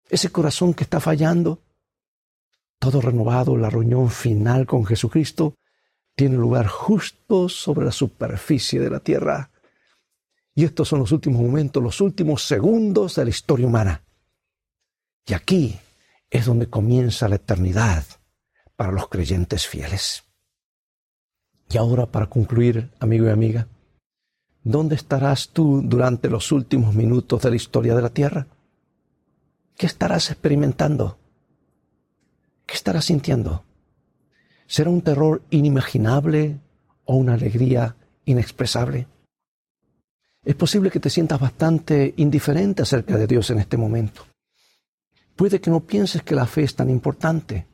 ese 0.08 0.32
corazón 0.32 0.74
que 0.74 0.82
está 0.82 0.98
fallando, 0.98 1.62
todo 2.80 3.00
renovado, 3.02 3.56
la 3.56 3.70
reunión 3.70 4.10
final 4.10 4.66
con 4.66 4.86
Jesucristo 4.86 5.54
tiene 6.16 6.36
lugar 6.36 6.66
justo 6.66 7.48
sobre 7.48 7.84
la 7.84 7.92
superficie 7.92 8.80
de 8.80 8.90
la 8.90 9.00
tierra. 9.00 9.50
Y 10.54 10.64
estos 10.64 10.88
son 10.88 11.00
los 11.00 11.12
últimos 11.12 11.42
momentos, 11.42 11.82
los 11.82 12.00
últimos 12.00 12.42
segundos 12.42 13.14
de 13.14 13.24
la 13.24 13.30
historia 13.30 13.66
humana. 13.66 14.02
Y 15.26 15.34
aquí 15.34 15.78
es 16.30 16.46
donde 16.46 16.68
comienza 16.68 17.28
la 17.28 17.36
eternidad 17.36 18.04
para 18.76 18.92
los 18.92 19.08
creyentes 19.08 19.66
fieles. 19.66 20.24
Y 21.70 21.76
ahora, 21.76 22.06
para 22.06 22.26
concluir, 22.26 22.90
amigo 22.98 23.26
y 23.26 23.30
amiga, 23.30 23.68
¿dónde 24.64 24.94
estarás 24.94 25.50
tú 25.50 25.82
durante 25.84 26.30
los 26.30 26.50
últimos 26.50 26.94
minutos 26.94 27.42
de 27.42 27.50
la 27.50 27.56
historia 27.56 27.94
de 27.94 28.02
la 28.02 28.08
tierra? 28.08 28.46
¿Qué 29.76 29.86
estarás 29.86 30.30
experimentando? 30.30 31.19
¿Qué 32.70 32.76
estarás 32.76 33.06
sintiendo? 33.06 33.64
¿Será 34.68 34.90
un 34.90 35.02
terror 35.02 35.42
inimaginable 35.50 36.60
o 37.04 37.16
una 37.16 37.34
alegría 37.34 37.96
inexpresable? 38.26 39.08
Es 40.44 40.54
posible 40.54 40.88
que 40.88 41.00
te 41.00 41.10
sientas 41.10 41.40
bastante 41.40 42.14
indiferente 42.18 42.82
acerca 42.82 43.18
de 43.18 43.26
Dios 43.26 43.50
en 43.50 43.58
este 43.58 43.76
momento. 43.76 44.24
Puede 45.34 45.60
que 45.60 45.68
no 45.68 45.80
pienses 45.80 46.22
que 46.22 46.36
la 46.36 46.46
fe 46.46 46.62
es 46.62 46.76
tan 46.76 46.90
importante, 46.90 47.66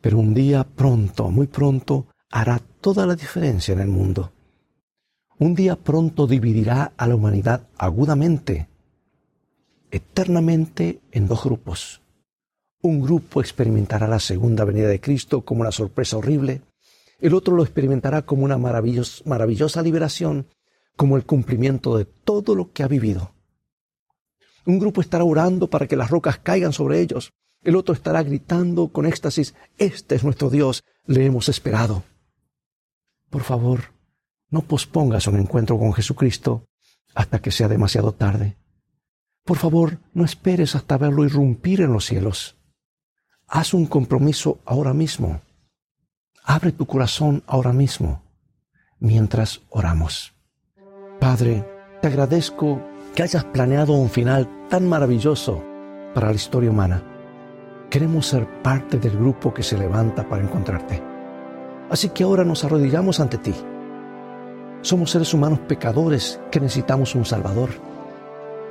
pero 0.00 0.18
un 0.18 0.34
día 0.34 0.64
pronto, 0.64 1.30
muy 1.30 1.46
pronto, 1.46 2.08
hará 2.28 2.58
toda 2.58 3.06
la 3.06 3.14
diferencia 3.14 3.72
en 3.72 3.78
el 3.78 3.88
mundo. 3.88 4.32
Un 5.38 5.54
día 5.54 5.76
pronto 5.76 6.26
dividirá 6.26 6.92
a 6.96 7.06
la 7.06 7.14
humanidad 7.14 7.68
agudamente, 7.78 8.68
eternamente 9.92 11.02
en 11.12 11.28
dos 11.28 11.44
grupos. 11.44 12.02
Un 12.80 13.00
grupo 13.00 13.40
experimentará 13.40 14.06
la 14.06 14.20
segunda 14.20 14.64
venida 14.64 14.88
de 14.88 15.00
Cristo 15.00 15.42
como 15.44 15.62
una 15.62 15.72
sorpresa 15.72 16.16
horrible, 16.16 16.62
el 17.20 17.34
otro 17.34 17.56
lo 17.56 17.64
experimentará 17.64 18.22
como 18.22 18.44
una 18.44 18.58
maravillosa 18.58 19.82
liberación 19.82 20.46
como 20.96 21.16
el 21.16 21.24
cumplimiento 21.24 21.96
de 21.96 22.04
todo 22.04 22.54
lo 22.54 22.72
que 22.72 22.82
ha 22.82 22.88
vivido. 22.88 23.32
Un 24.64 24.78
grupo 24.78 25.00
estará 25.00 25.24
orando 25.24 25.68
para 25.70 25.86
que 25.86 25.96
las 25.96 26.10
rocas 26.10 26.38
caigan 26.38 26.72
sobre 26.72 27.00
ellos. 27.00 27.32
El 27.62 27.74
otro 27.74 27.94
estará 27.94 28.22
gritando 28.22 28.88
con 28.88 29.06
éxtasis, 29.06 29.54
Este 29.78 30.14
es 30.14 30.22
nuestro 30.22 30.50
Dios, 30.50 30.84
le 31.06 31.24
hemos 31.24 31.48
esperado. 31.48 32.04
Por 33.30 33.42
favor, 33.42 33.92
no 34.50 34.62
pospongas 34.62 35.26
un 35.26 35.40
encuentro 35.40 35.78
con 35.78 35.92
Jesucristo 35.92 36.66
hasta 37.14 37.40
que 37.40 37.50
sea 37.50 37.66
demasiado 37.66 38.12
tarde. 38.12 38.56
Por 39.44 39.56
favor, 39.56 39.98
no 40.14 40.24
esperes 40.24 40.76
hasta 40.76 40.98
verlo 40.98 41.24
irrumpir 41.24 41.80
en 41.80 41.92
los 41.92 42.04
cielos. 42.04 42.57
Haz 43.50 43.72
un 43.72 43.86
compromiso 43.86 44.58
ahora 44.66 44.92
mismo. 44.92 45.40
Abre 46.44 46.70
tu 46.70 46.84
corazón 46.84 47.42
ahora 47.46 47.72
mismo, 47.72 48.22
mientras 49.00 49.62
oramos. 49.70 50.34
Padre, 51.18 51.66
te 52.02 52.08
agradezco 52.08 52.82
que 53.14 53.22
hayas 53.22 53.44
planeado 53.44 53.94
un 53.94 54.10
final 54.10 54.66
tan 54.68 54.86
maravilloso 54.86 55.64
para 56.14 56.28
la 56.28 56.34
historia 56.34 56.70
humana. 56.70 57.02
Queremos 57.88 58.26
ser 58.26 58.46
parte 58.60 58.98
del 58.98 59.16
grupo 59.16 59.54
que 59.54 59.62
se 59.62 59.78
levanta 59.78 60.28
para 60.28 60.42
encontrarte. 60.42 61.02
Así 61.88 62.10
que 62.10 62.24
ahora 62.24 62.44
nos 62.44 62.64
arrodillamos 62.64 63.18
ante 63.18 63.38
ti. 63.38 63.54
Somos 64.82 65.10
seres 65.10 65.32
humanos 65.32 65.60
pecadores 65.60 66.38
que 66.50 66.60
necesitamos 66.60 67.14
un 67.14 67.24
Salvador. 67.24 67.70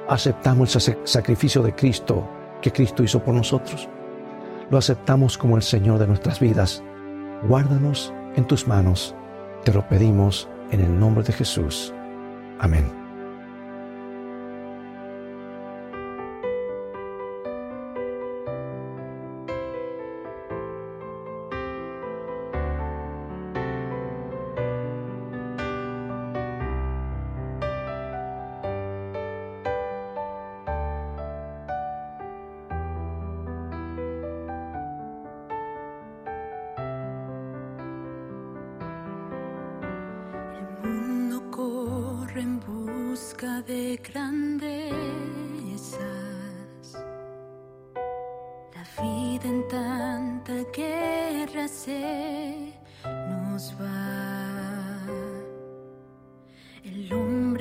Aceptamos 0.08 0.88
el 0.88 1.00
sacrificio 1.04 1.64
de 1.64 1.74
Cristo 1.74 2.30
que 2.62 2.72
Cristo 2.72 3.02
hizo 3.02 3.24
por 3.24 3.34
nosotros. 3.34 3.90
Lo 4.70 4.78
aceptamos 4.78 5.38
como 5.38 5.56
el 5.56 5.64
Señor 5.64 6.00
de 6.00 6.08
nuestras 6.08 6.40
vidas. 6.40 6.84
Guárdanos 7.48 8.14
en 8.36 8.46
tus 8.46 8.68
manos. 8.68 9.16
Te 9.64 9.74
lo 9.74 9.88
pedimos 9.88 10.50
en 10.72 10.82
el 10.82 11.00
nombre 11.00 11.24
de 11.24 11.34
Jesús. 11.34 11.94
Amén. 12.60 12.97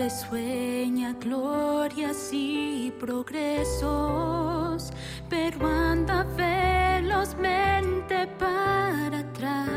Sueña 0.09 1.15
glorias 1.15 2.29
y 2.31 2.93
progresos, 3.01 4.93
pero 5.29 5.67
anda 5.67 6.23
velozmente 6.37 8.29
para 8.39 9.19
atrás. 9.19 9.69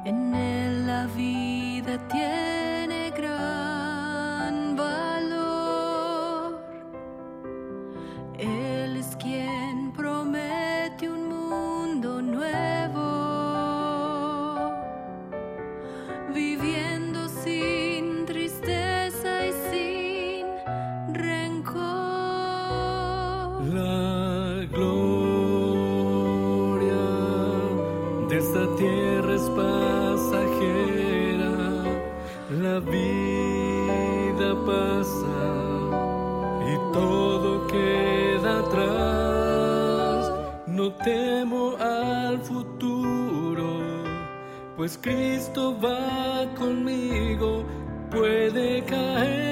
En 0.03 0.35
él 0.35 0.85
la 0.85 1.05
vida 1.07 1.97
tiene 2.09 2.60
pues 44.81 44.97
Cristo 44.97 45.79
va 45.79 46.51
conmigo, 46.57 47.63
puede 48.09 48.83
caer 48.85 49.50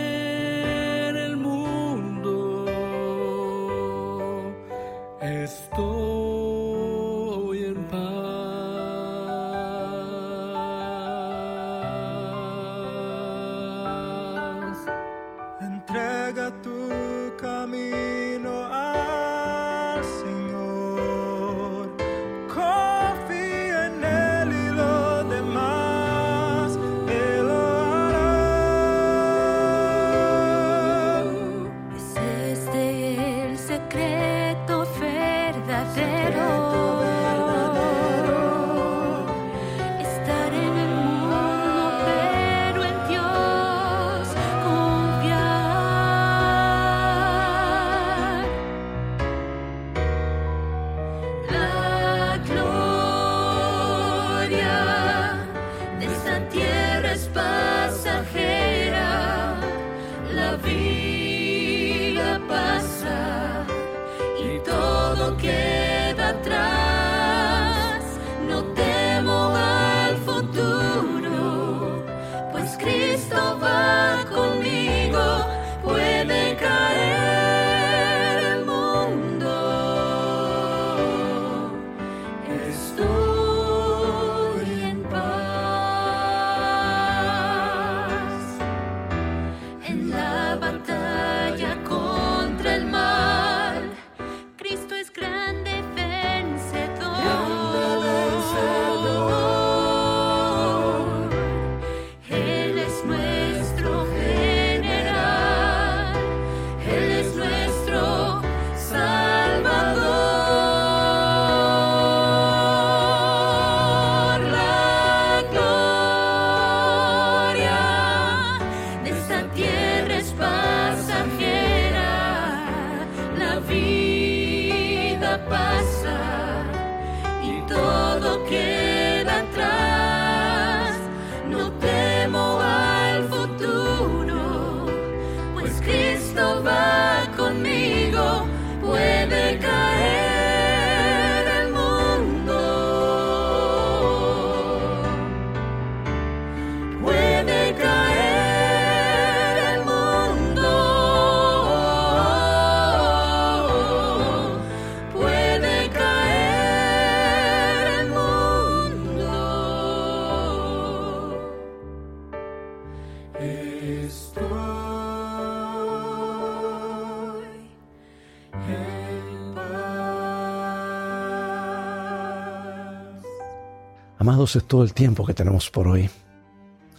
Amados, 174.29 174.55
es 174.57 174.65
todo 174.65 174.83
el 174.83 174.93
tiempo 174.93 175.25
que 175.25 175.33
tenemos 175.33 175.71
por 175.71 175.87
hoy. 175.87 176.07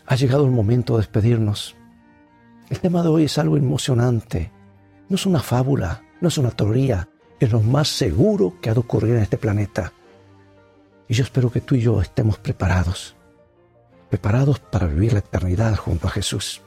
Ha 0.04 0.16
llegado 0.16 0.44
el 0.44 0.50
momento 0.50 0.94
de 0.94 1.02
despedirnos. 1.02 1.76
El 2.68 2.80
tema 2.80 3.04
de 3.04 3.08
hoy 3.08 3.24
es 3.26 3.38
algo 3.38 3.56
emocionante. 3.56 4.50
No 5.08 5.14
es 5.14 5.26
una 5.26 5.38
fábula, 5.38 6.02
no 6.20 6.26
es 6.26 6.38
una 6.38 6.50
teoría, 6.50 7.08
es 7.38 7.52
lo 7.52 7.60
más 7.60 7.86
seguro 7.86 8.56
que 8.60 8.68
ha 8.68 8.74
de 8.74 8.80
ocurrir 8.80 9.14
en 9.14 9.22
este 9.22 9.38
planeta. 9.38 9.92
Y 11.06 11.14
yo 11.14 11.22
espero 11.22 11.52
que 11.52 11.60
tú 11.60 11.76
y 11.76 11.82
yo 11.82 12.02
estemos 12.02 12.36
preparados, 12.36 13.14
preparados 14.08 14.58
para 14.58 14.88
vivir 14.88 15.12
la 15.12 15.20
eternidad 15.20 15.76
junto 15.76 16.08
a 16.08 16.10
Jesús. 16.10 16.62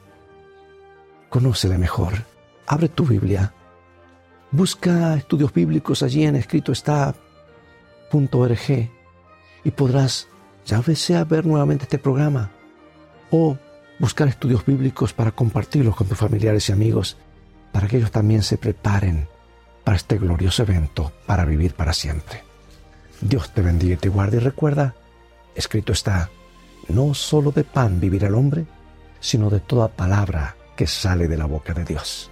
Conócele 1.28 1.78
mejor, 1.78 2.14
abre 2.68 2.88
tu 2.88 3.06
Biblia, 3.06 3.54
busca 4.50 5.16
estudios 5.16 5.54
bíblicos 5.54 6.04
allí 6.04 6.24
en 6.24 6.38
escrito 6.38 6.72
está 6.72 7.14
y 9.66 9.72
podrás 9.72 10.30
ya 10.66 10.82
sea 10.96 11.24
ver 11.24 11.46
nuevamente 11.46 11.84
este 11.84 11.98
programa 11.98 12.52
o 13.32 13.58
buscar 14.00 14.28
estudios 14.28 14.66
bíblicos 14.66 15.14
para 15.14 15.32
compartirlos 15.32 15.96
con 15.96 16.08
tus 16.08 16.18
familiares 16.18 16.70
y 16.70 16.72
amigos, 16.72 17.18
para 17.72 17.88
que 17.88 17.98
ellos 17.98 18.12
también 18.12 18.44
se 18.44 18.58
preparen 18.58 19.28
para 19.84 19.98
este 19.98 20.18
glorioso 20.18 20.64
evento, 20.64 21.12
para 21.26 21.46
vivir 21.46 21.74
para 21.74 21.94
siempre. 21.94 22.44
Dios 23.22 23.54
te 23.54 23.62
bendiga 23.62 23.94
y 23.94 23.98
te 23.98 24.10
guarde 24.10 24.38
y 24.38 24.40
recuerda, 24.40 24.96
escrito 25.56 25.94
está, 25.94 26.30
no 26.90 27.14
solo 27.14 27.52
de 27.52 27.64
pan 27.64 28.00
vivirá 28.00 28.28
el 28.28 28.36
hombre, 28.36 28.66
sino 29.20 29.50
de 29.50 29.60
toda 29.60 29.88
palabra 29.88 30.56
que 30.76 30.88
sale 30.88 31.28
de 31.28 31.38
la 31.38 31.46
boca 31.46 31.74
de 31.74 31.86
Dios. 31.86 32.30